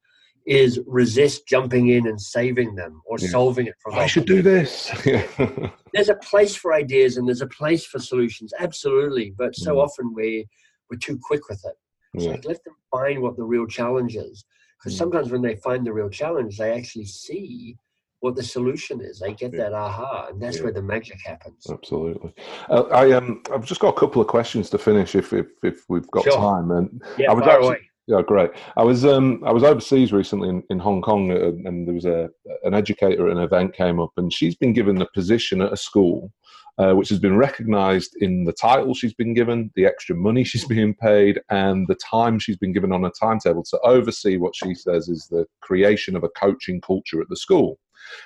[0.47, 3.29] is resist jumping in and saving them or yeah.
[3.29, 4.01] solving it for them.
[4.01, 4.91] I should do this.
[5.93, 9.35] there's a place for ideas and there's a place for solutions, absolutely.
[9.37, 9.85] But so mm.
[9.85, 10.47] often we
[10.91, 11.75] we're too quick with it.
[12.15, 12.31] Yeah.
[12.31, 14.45] like let them find what the real challenge is.
[14.79, 14.99] Because mm.
[14.99, 17.77] sometimes when they find the real challenge, they actually see
[18.21, 19.19] what the solution is.
[19.19, 19.65] They get yeah.
[19.65, 21.67] that aha, and that's where the magic happens.
[21.69, 22.33] Absolutely.
[22.71, 25.85] Uh, I um, I've just got a couple of questions to finish, if if, if
[25.89, 26.37] we've got sure.
[26.37, 26.71] time.
[26.71, 27.91] And yeah, I was actually, away.
[28.07, 28.51] Yeah, great.
[28.77, 32.05] I was um I was overseas recently in, in Hong Kong, uh, and there was
[32.05, 32.31] a
[32.63, 35.77] an educator at an event came up, and she's been given a position at a
[35.77, 36.33] school,
[36.79, 40.65] uh, which has been recognised in the title she's been given, the extra money she's
[40.69, 44.73] being paid, and the time she's been given on a timetable to oversee what she
[44.73, 47.77] says is the creation of a coaching culture at the school.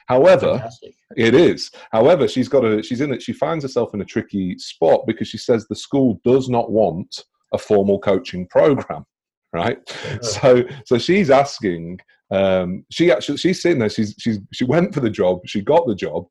[0.09, 0.95] However, Fantastic.
[1.17, 1.71] it is.
[1.91, 3.23] However, she's got a she's in it.
[3.23, 7.25] She finds herself in a tricky spot because she says the school does not want
[7.55, 9.07] a formal coaching program
[9.53, 9.79] right?
[10.23, 12.01] So so she's asking.
[12.33, 13.89] Um, she actually she's sitting there.
[13.89, 15.41] She's she's she went for the job.
[15.47, 16.27] She got the job.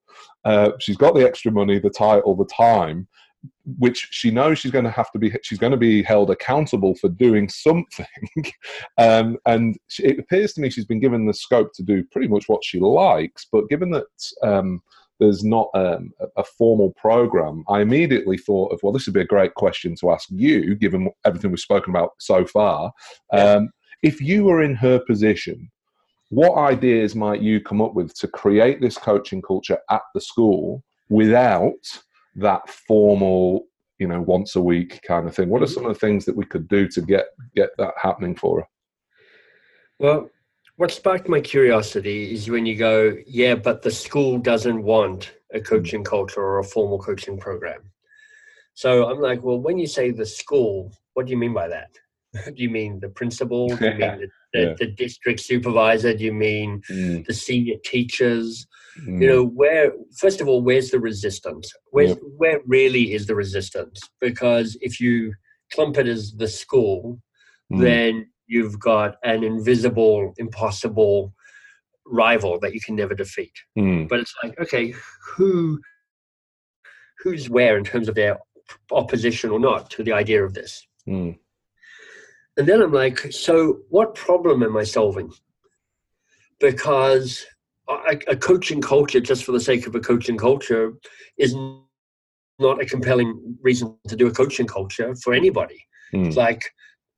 [0.45, 3.07] Uh, she's got the extra money, the title, the time,
[3.77, 6.95] which she knows she's going to have to be she's going to be held accountable
[6.95, 8.05] for doing something
[8.97, 12.27] um, and she, it appears to me she's been given the scope to do pretty
[12.27, 14.05] much what she likes but given that
[14.43, 14.81] um,
[15.19, 19.25] there's not um, a formal program i immediately thought of well this would be a
[19.25, 22.91] great question to ask you given everything we've spoken about so far.
[23.31, 23.69] Um,
[24.01, 25.69] if you were in her position
[26.29, 30.83] what ideas might you come up with to create this coaching culture at the school
[31.09, 31.73] without
[32.35, 33.65] that formal
[33.97, 35.49] you know once a week kind of thing?
[35.49, 38.35] What are some of the things that we could do to get get that happening
[38.35, 38.67] for her?
[39.99, 40.29] Well
[40.79, 45.59] what sparked my curiosity is when you go yeah but the school doesn't want a
[45.59, 47.81] coaching culture or a formal coaching program
[48.75, 51.91] so i'm like well when you say the school what do you mean by that
[52.55, 54.73] do you mean the principal do you mean the, the, yeah.
[54.79, 57.25] the district supervisor do you mean mm.
[57.25, 58.65] the senior teachers
[59.05, 59.21] Mm.
[59.21, 61.71] You know, where first of all, where's the resistance?
[61.91, 62.17] Where's.
[62.37, 64.01] Where really is the resistance?
[64.19, 65.33] Because if you
[65.71, 67.21] clump it as the school,
[67.71, 67.81] mm.
[67.81, 71.33] then you've got an invisible, impossible
[72.05, 73.53] rival that you can never defeat.
[73.77, 74.09] Mm.
[74.09, 74.93] But it's like, okay,
[75.35, 75.79] who
[77.19, 78.39] who's where in terms of their
[78.91, 80.85] opposition or not to the idea of this?
[81.07, 81.37] Mm.
[82.57, 85.31] And then I'm like, so what problem am I solving?
[86.59, 87.45] Because
[87.87, 90.93] a, a, coaching culture just for the sake of a coaching culture
[91.37, 91.55] is
[92.57, 95.85] not a compelling reason to do a coaching culture for anybody.
[96.13, 96.27] Mm.
[96.27, 96.63] It's like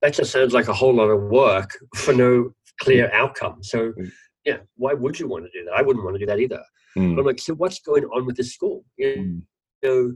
[0.01, 3.13] that just sounds like a whole lot of work for no clear mm.
[3.13, 3.63] outcome.
[3.63, 4.11] So mm.
[4.45, 5.73] yeah, why would you want to do that?
[5.73, 6.61] I wouldn't want to do that either.
[6.97, 7.19] Mm.
[7.19, 8.83] I'm like, so what's going on with this school?
[8.97, 9.87] You hmm.
[9.87, 10.13] know,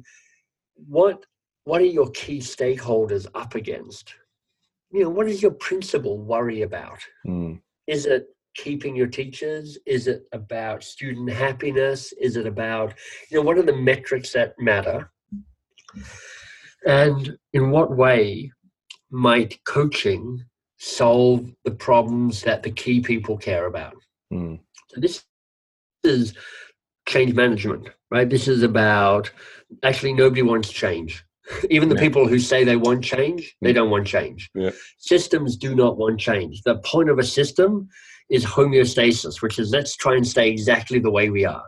[0.76, 1.26] what
[1.64, 4.14] what are your key stakeholders up against?
[4.92, 7.00] You know, what does your principal worry about?
[7.24, 7.56] Hmm.
[7.88, 9.78] Is it keeping your teachers?
[9.86, 12.14] Is it about student happiness?
[12.14, 12.94] Is it about,
[13.30, 15.12] you know, what are the metrics that matter?
[16.86, 18.52] And in what way
[19.12, 20.44] might coaching
[20.78, 23.96] solve the problems that the key people care about?
[24.34, 24.60] Mm.
[24.90, 25.24] So this
[26.04, 26.34] is
[27.08, 28.30] change management, right?
[28.30, 29.32] This is about
[29.84, 31.24] actually nobody wants change.
[31.70, 32.02] Even the yeah.
[32.02, 33.76] people who say they want change, they hmm.
[33.76, 34.50] don't want change.
[34.56, 34.72] Yeah.
[34.98, 36.64] Systems do not want change.
[36.64, 37.88] The point of a system
[38.30, 41.66] is homeostasis, which is let's try and stay exactly the way we are.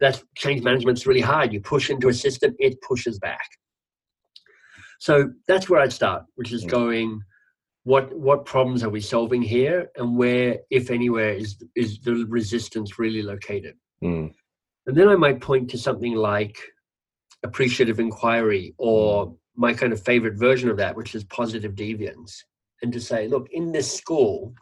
[0.00, 1.52] That change management is really hard.
[1.52, 3.48] You push into a system, it pushes back.
[5.04, 6.70] So that's where I'd start, which is mm.
[6.70, 7.20] going,
[7.82, 12.98] what what problems are we solving here, and where, if anywhere, is is the resistance
[12.98, 13.74] really located?
[14.02, 14.32] Mm.
[14.86, 16.56] And then I might point to something like
[17.42, 19.36] appreciative inquiry, or mm.
[19.54, 22.32] my kind of favorite version of that, which is positive deviance,
[22.80, 24.54] and to say, look, in this school,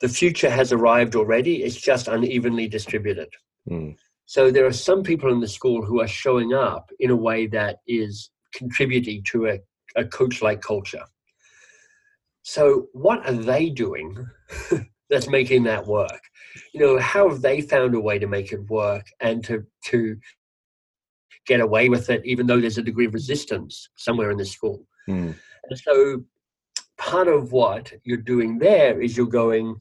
[0.00, 3.28] the future has arrived already, it's just unevenly distributed.
[3.70, 3.94] Mm.
[4.24, 7.46] So there are some people in the school who are showing up in a way
[7.58, 9.58] that is contributing to a,
[9.96, 11.04] a coach like culture.
[12.42, 14.16] So, what are they doing
[15.10, 16.20] that's making that work?
[16.72, 20.16] You know, how have they found a way to make it work and to, to
[21.46, 24.86] get away with it, even though there's a degree of resistance somewhere in the school?
[25.08, 25.34] Mm.
[25.68, 26.24] And so,
[26.98, 29.76] part of what you're doing there is you're going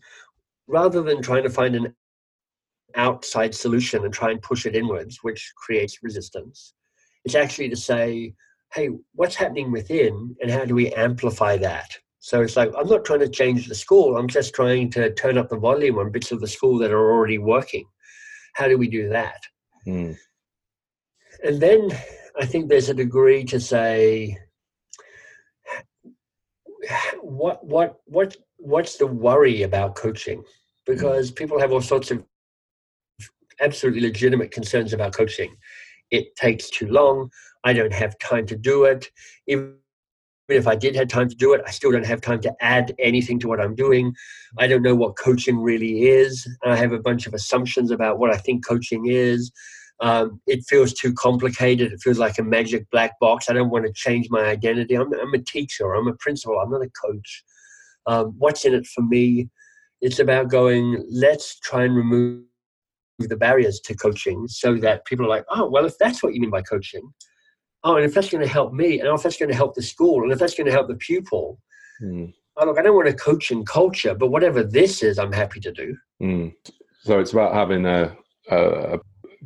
[0.68, 1.94] rather than trying to find an
[2.96, 6.74] outside solution and try and push it inwards, which creates resistance.
[7.24, 8.34] It's actually to say,
[8.76, 11.98] hey, what's happening within and how do we amplify that?
[12.20, 15.38] So it's like, I'm not trying to change the school, I'm just trying to turn
[15.38, 17.86] up the volume on bits of the school that are already working.
[18.56, 19.42] How do we do that?
[19.88, 20.18] Mm.
[21.44, 21.90] And then
[22.40, 24.38] I think there's a degree to say,
[27.22, 30.44] what what what what's the worry about coaching?
[30.86, 32.24] Because people have all sorts of
[33.60, 35.56] absolutely legitimate concerns about coaching.
[36.12, 37.30] It takes too long.
[37.66, 39.10] I don't have time to do it.
[39.48, 39.76] Even
[40.48, 42.94] if I did have time to do it, I still don't have time to add
[43.00, 44.14] anything to what I'm doing.
[44.60, 46.48] I don't know what coaching really is.
[46.64, 49.52] I have a bunch of assumptions about what I think coaching is.
[50.02, 51.92] Um, it feels too complicated.
[51.92, 53.50] It feels like a magic black box.
[53.50, 54.96] I don't want to change my identity.
[54.96, 55.96] I'm, I'm a teacher.
[55.96, 56.60] I'm a principal.
[56.60, 57.44] I'm not a coach.
[58.06, 59.50] Um, what's in it for me?
[60.02, 62.44] It's about going, let's try and remove
[63.20, 66.42] the barriers to coaching so that people are like, oh, well, if that's what you
[66.42, 67.02] mean by coaching,
[67.86, 69.82] oh, and if that's going to help me, and if that's going to help the
[69.82, 71.60] school, and if that's going to help the pupil,
[72.02, 72.34] mm.
[72.58, 75.72] oh, look, I don't want a coaching culture, but whatever this is, I'm happy to
[75.72, 75.96] do.
[76.22, 76.54] Mm.
[77.04, 78.16] So it's about having a,
[78.50, 79.00] a,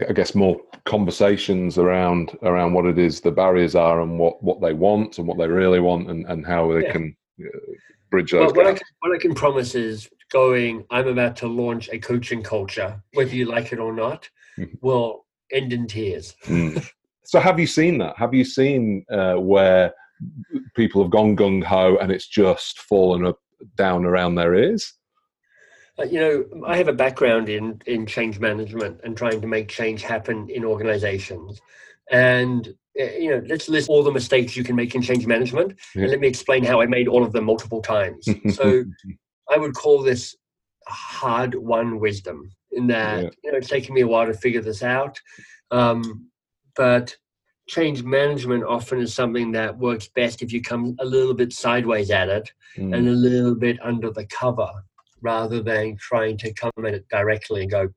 [0.08, 4.62] I guess more conversations around around what it is the barriers are and what what
[4.62, 6.92] they want and what they really want and and how they yeah.
[6.94, 7.74] can uh,
[8.10, 8.54] bridge those.
[8.54, 10.86] Well, what I, can, what I can promise is going.
[10.90, 14.76] I'm about to launch a coaching culture, whether you like it or not, mm-hmm.
[14.82, 16.36] will end in tears.
[16.46, 16.90] mm.
[17.30, 18.18] so have you seen that?
[18.18, 19.94] Have you seen uh, where
[20.76, 23.38] people have gone gung ho and it's just fallen up,
[23.78, 24.96] down around their ears?
[26.00, 29.68] Uh, you know, I have a background in in change management and trying to make
[29.68, 31.62] change happen in organizations.
[32.10, 32.68] And
[33.00, 36.02] uh, you know, let's list all the mistakes you can make in change management, yeah.
[36.02, 38.28] and let me explain how I made all of them multiple times.
[38.56, 38.86] so,
[39.52, 40.36] I would call this
[40.88, 42.50] hard-won wisdom.
[42.72, 43.30] In that, yeah.
[43.44, 45.20] you know, it's taken me a while to figure this out,
[45.72, 46.29] um,
[46.80, 47.14] but
[47.68, 52.10] change management often is something that works best if you come a little bit sideways
[52.10, 52.96] at it mm.
[52.96, 54.70] and a little bit under the cover
[55.22, 57.90] rather than trying to come at it directly and go,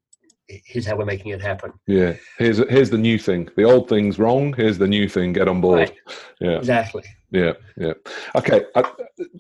[0.49, 1.73] here's how we're making it happen.
[1.87, 3.49] Yeah, here's here's the new thing.
[3.57, 4.53] The old thing's wrong.
[4.53, 5.33] Here's the new thing.
[5.33, 5.79] Get on board.
[5.79, 5.95] Right.
[6.41, 7.05] Yeah, exactly.
[7.33, 7.95] Yeah, yeah.
[8.37, 8.85] Okay, I,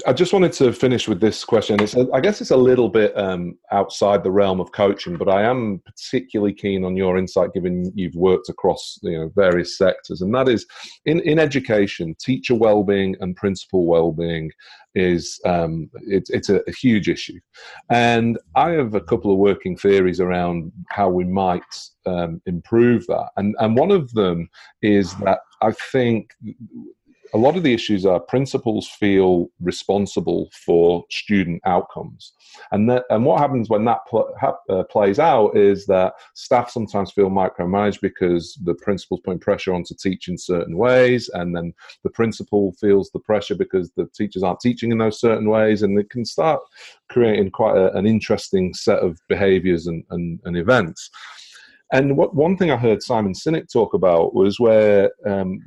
[0.06, 1.78] I just wanted to finish with this question.
[1.78, 5.42] It's I guess it's a little bit um, outside the realm of coaching, but I
[5.42, 10.34] am particularly keen on your insight, given you've worked across you know various sectors, and
[10.34, 10.64] that is
[11.04, 14.50] in in education, teacher well-being and principal well-being
[14.94, 17.40] is um, it, it's a, a, huge issue,
[17.90, 21.62] and I have a couple of working theories around how we might
[22.06, 24.48] um, improve that, and and one of them
[24.80, 26.30] is that I think
[27.34, 32.32] a lot of the issues are principals feel responsible for student outcomes.
[32.72, 36.70] And, that, and what happens when that pl- ha- uh, plays out is that staff
[36.70, 41.56] sometimes feel micromanaged because the principal's putting pressure on to teach in certain ways, and
[41.56, 41.72] then
[42.04, 45.98] the principal feels the pressure because the teachers aren't teaching in those certain ways, and
[45.98, 46.60] it can start
[47.08, 51.10] creating quite a, an interesting set of behaviors and, and, and events.
[51.92, 55.60] And what one thing I heard Simon Sinek talk about was where um,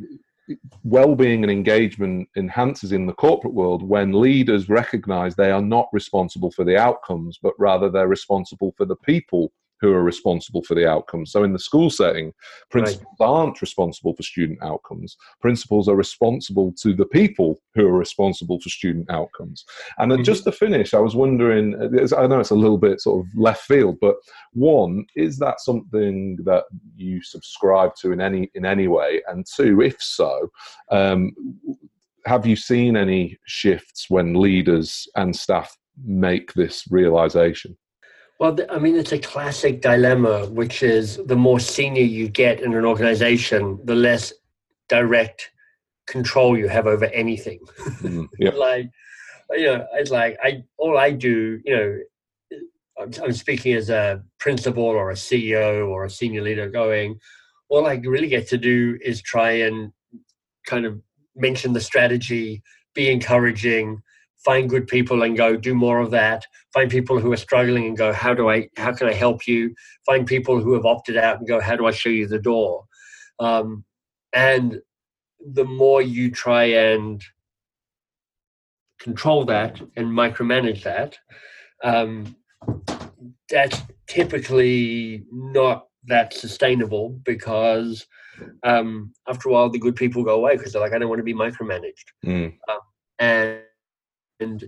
[0.83, 6.51] well-being and engagement enhances in the corporate world when leaders recognize they are not responsible
[6.51, 9.51] for the outcomes but rather they're responsible for the people
[9.82, 11.32] who are responsible for the outcomes.
[11.32, 12.34] So in the school setting,
[12.71, 13.28] principals right.
[13.28, 15.17] aren't responsible for student outcomes.
[15.41, 19.65] Principals are responsible to the people who are responsible for student outcomes.
[19.97, 20.26] And then mm-hmm.
[20.26, 21.76] just to finish, I was wondering,
[22.17, 24.15] I know it's a little bit sort of left field, but
[24.53, 26.63] one, is that something that
[26.95, 29.21] you subscribe to in any in any way?
[29.28, 30.49] And two, if so,
[30.91, 31.34] um,
[32.26, 37.78] have you seen any shifts when leaders and staff make this realization?
[38.39, 42.73] Well, I mean, it's a classic dilemma, which is the more senior you get in
[42.73, 44.33] an organization, the less
[44.89, 45.51] direct
[46.05, 47.59] control you have over anything.
[48.01, 48.27] Mm,
[48.57, 48.89] like,
[49.51, 51.99] you know, it's like I all I do, you know,
[52.99, 57.19] I'm, I'm, speaking as a principal or a CEO or a senior leader, going,
[57.69, 59.91] all I really get to do is try and
[60.65, 60.99] kind of
[61.36, 62.61] mention the strategy,
[62.93, 64.01] be encouraging,
[64.45, 66.45] find good people and go do more of that.
[66.73, 69.73] Find people who are struggling and go how do i how can i help you?
[70.05, 72.85] Find people who have opted out and go how do i show you the door?
[73.39, 73.83] Um,
[74.33, 74.79] and
[75.53, 77.21] the more you try and
[78.99, 81.17] control that and micromanage that
[81.83, 82.35] um,
[83.49, 88.05] that's typically not that sustainable because
[88.63, 91.19] um, after a while the good people go away because they're like i don't want
[91.19, 92.07] to be micromanaged.
[92.25, 92.53] Mm.
[92.69, 92.79] um,
[93.19, 93.59] and
[94.39, 94.65] and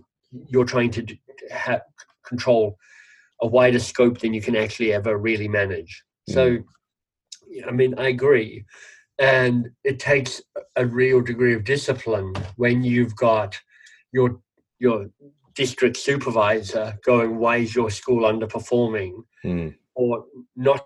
[0.47, 1.05] you're trying to
[1.51, 1.82] ha-
[2.26, 2.78] control
[3.41, 6.03] a wider scope than you can actually ever really manage.
[6.30, 6.34] Mm.
[6.34, 6.57] So,
[7.68, 8.65] I mean, I agree.
[9.20, 10.41] And it takes
[10.76, 13.59] a real degree of discipline when you've got
[14.11, 14.39] your
[14.80, 15.07] your
[15.55, 19.76] district supervisor going, "Why is your school underperforming?" Mm.
[19.95, 20.86] Or not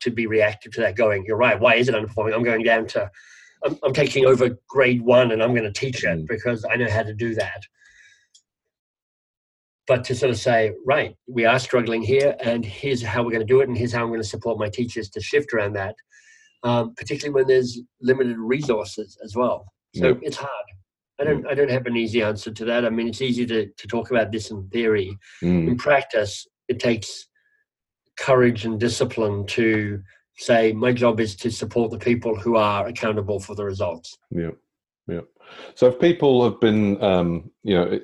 [0.00, 1.58] to be reactive to that, going, "You're right.
[1.58, 2.34] Why is it underperforming?
[2.34, 3.10] I'm going down to
[3.64, 6.26] I'm, I'm taking over grade one and I'm going to teach it mm.
[6.26, 7.62] because I know how to do that.
[9.86, 13.46] But to sort of say, right, we are struggling here, and here's how we're going
[13.46, 15.72] to do it, and here's how I'm going to support my teachers to shift around
[15.72, 15.96] that,
[16.62, 19.66] um, particularly when there's limited resources as well.
[19.96, 20.14] So yeah.
[20.22, 20.66] it's hard.
[21.20, 21.50] I don't, mm.
[21.50, 22.84] I don't have an easy answer to that.
[22.84, 25.18] I mean, it's easy to, to talk about this in theory.
[25.42, 25.68] Mm.
[25.68, 27.26] In practice, it takes
[28.18, 30.00] courage and discipline to
[30.36, 34.16] say my job is to support the people who are accountable for the results.
[34.30, 34.50] Yeah,
[35.08, 35.20] yeah.
[35.74, 37.98] So if people have been, um, you know,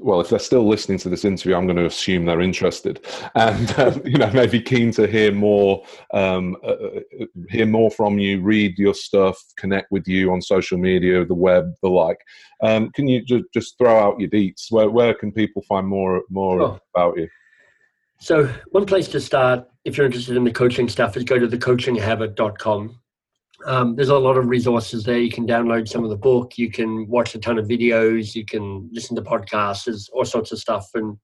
[0.00, 3.04] well, if they're still listening to this interview, I'm going to assume they're interested,
[3.34, 5.82] and um, you know, maybe keen to hear more,
[6.14, 10.78] um, uh, uh, hear more from you, read your stuff, connect with you on social
[10.78, 12.20] media, the web, the like.
[12.62, 14.70] Um, can you just just throw out your deets?
[14.70, 16.80] Where where can people find more more sure.
[16.94, 17.28] about you?
[18.20, 21.48] So one place to start if you're interested in the coaching stuff is go to
[21.48, 23.00] thecoachinghabit.com.
[23.66, 25.18] Um, there's a lot of resources there.
[25.18, 26.58] You can download some of the book.
[26.58, 28.34] You can watch a ton of videos.
[28.34, 29.86] You can listen to podcasts.
[29.86, 31.16] There's all sorts of stuff, and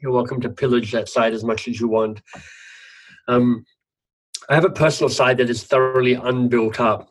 [0.00, 2.22] you're welcome to pillage that site as much as you want.
[3.28, 3.66] Um,
[4.48, 7.08] I have a personal side that is thoroughly unbuilt up.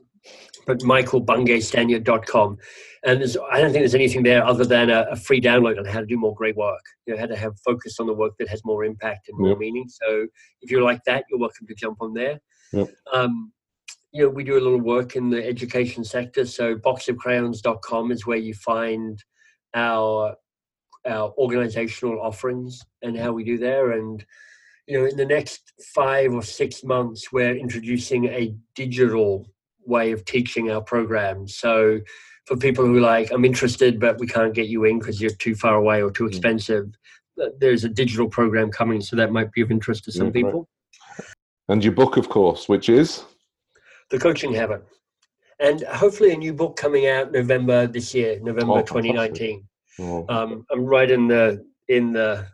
[0.65, 2.57] but michaelbungay-stanier.com.
[3.05, 5.99] And I don't think there's anything there other than a, a, free download on how
[5.99, 6.81] to do more great work.
[7.05, 9.49] You know, how to have focus on the work that has more impact and more
[9.49, 9.59] yep.
[9.59, 9.87] meaning.
[9.87, 10.25] So
[10.61, 12.39] if you're like that, you're welcome to jump on there.
[12.73, 12.89] Yep.
[13.13, 13.51] Um,
[14.11, 16.45] you know, we do a little work in the education sector.
[16.45, 19.23] So boxofcrayons.com is where you find
[19.75, 20.35] our
[21.05, 23.91] our organizational offerings and how we do there.
[23.91, 24.25] And
[24.87, 29.47] you know, in the next five or six months, we're introducing a digital
[29.85, 31.55] way of teaching our programs.
[31.57, 31.99] So
[32.45, 35.55] for people who like, I'm interested, but we can't get you in because you're too
[35.55, 36.29] far away or too mm.
[36.29, 36.85] expensive,
[37.39, 37.49] mm.
[37.59, 40.69] there's a digital program coming, so that might be of interest to some yeah, people.
[41.19, 41.27] Right.
[41.69, 43.23] And your book, of course, which is
[44.11, 44.85] The Coaching Habit,
[45.59, 49.67] and hopefully a new book coming out November this year, November oh, 2019.
[49.99, 50.25] Oh.
[50.29, 52.45] Um, I'm right in the in the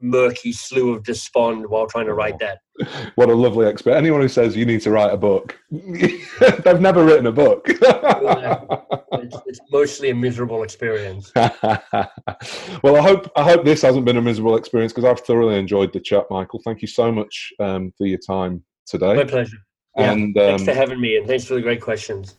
[0.00, 2.58] murky slough of despond while trying to write that.
[3.14, 3.92] What a lovely expert.
[3.92, 7.64] Anyone who says you need to write a book, they've never written a book.
[7.68, 11.32] it's, it's, mostly a miserable experience.
[11.34, 15.94] well, I hope I hope this hasn't been a miserable experience because I've thoroughly enjoyed
[15.94, 16.60] the chat, Michael.
[16.62, 19.14] Thank you so much um, for your time today.
[19.14, 19.56] My pleasure.
[19.96, 22.34] And yeah, thanks um, for having me, and thanks for the great questions.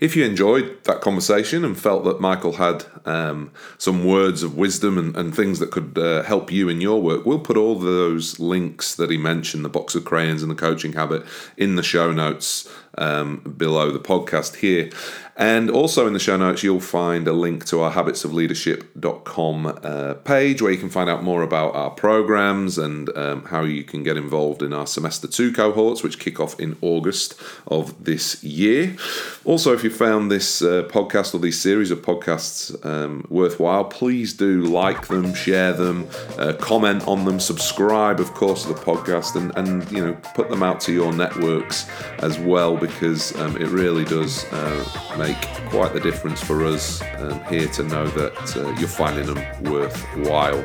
[0.00, 4.96] If you enjoyed that conversation and felt that Michael had um, some words of wisdom
[4.96, 8.40] and, and things that could uh, help you in your work, we'll put all those
[8.40, 11.22] links that he mentioned, the box of crayons and the coaching habit,
[11.58, 14.90] in the show notes um, below the podcast here.
[15.36, 20.60] And also in the show notes, you'll find a link to our habitsofleadership.com uh, page
[20.60, 24.16] where you can find out more about our programs and um, how you can get
[24.16, 28.96] involved in our semester two cohorts, which kick off in August of this year.
[29.44, 34.32] Also, if you found this uh, podcast or these series of podcasts um, worthwhile, please
[34.34, 36.06] do like them, share them,
[36.38, 40.50] uh, comment on them, subscribe, of course, to the podcast, and, and you know put
[40.50, 44.84] them out to your networks as well because um, it really does uh,
[45.20, 49.70] make quite the difference for us um, here to know that uh, you're finding them
[49.70, 50.64] worthwhile.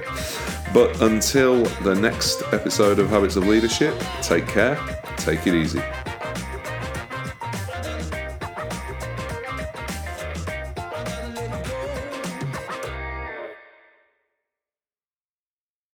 [0.74, 4.80] But until the next episode of Habits of Leadership, take care,
[5.18, 5.82] take it easy.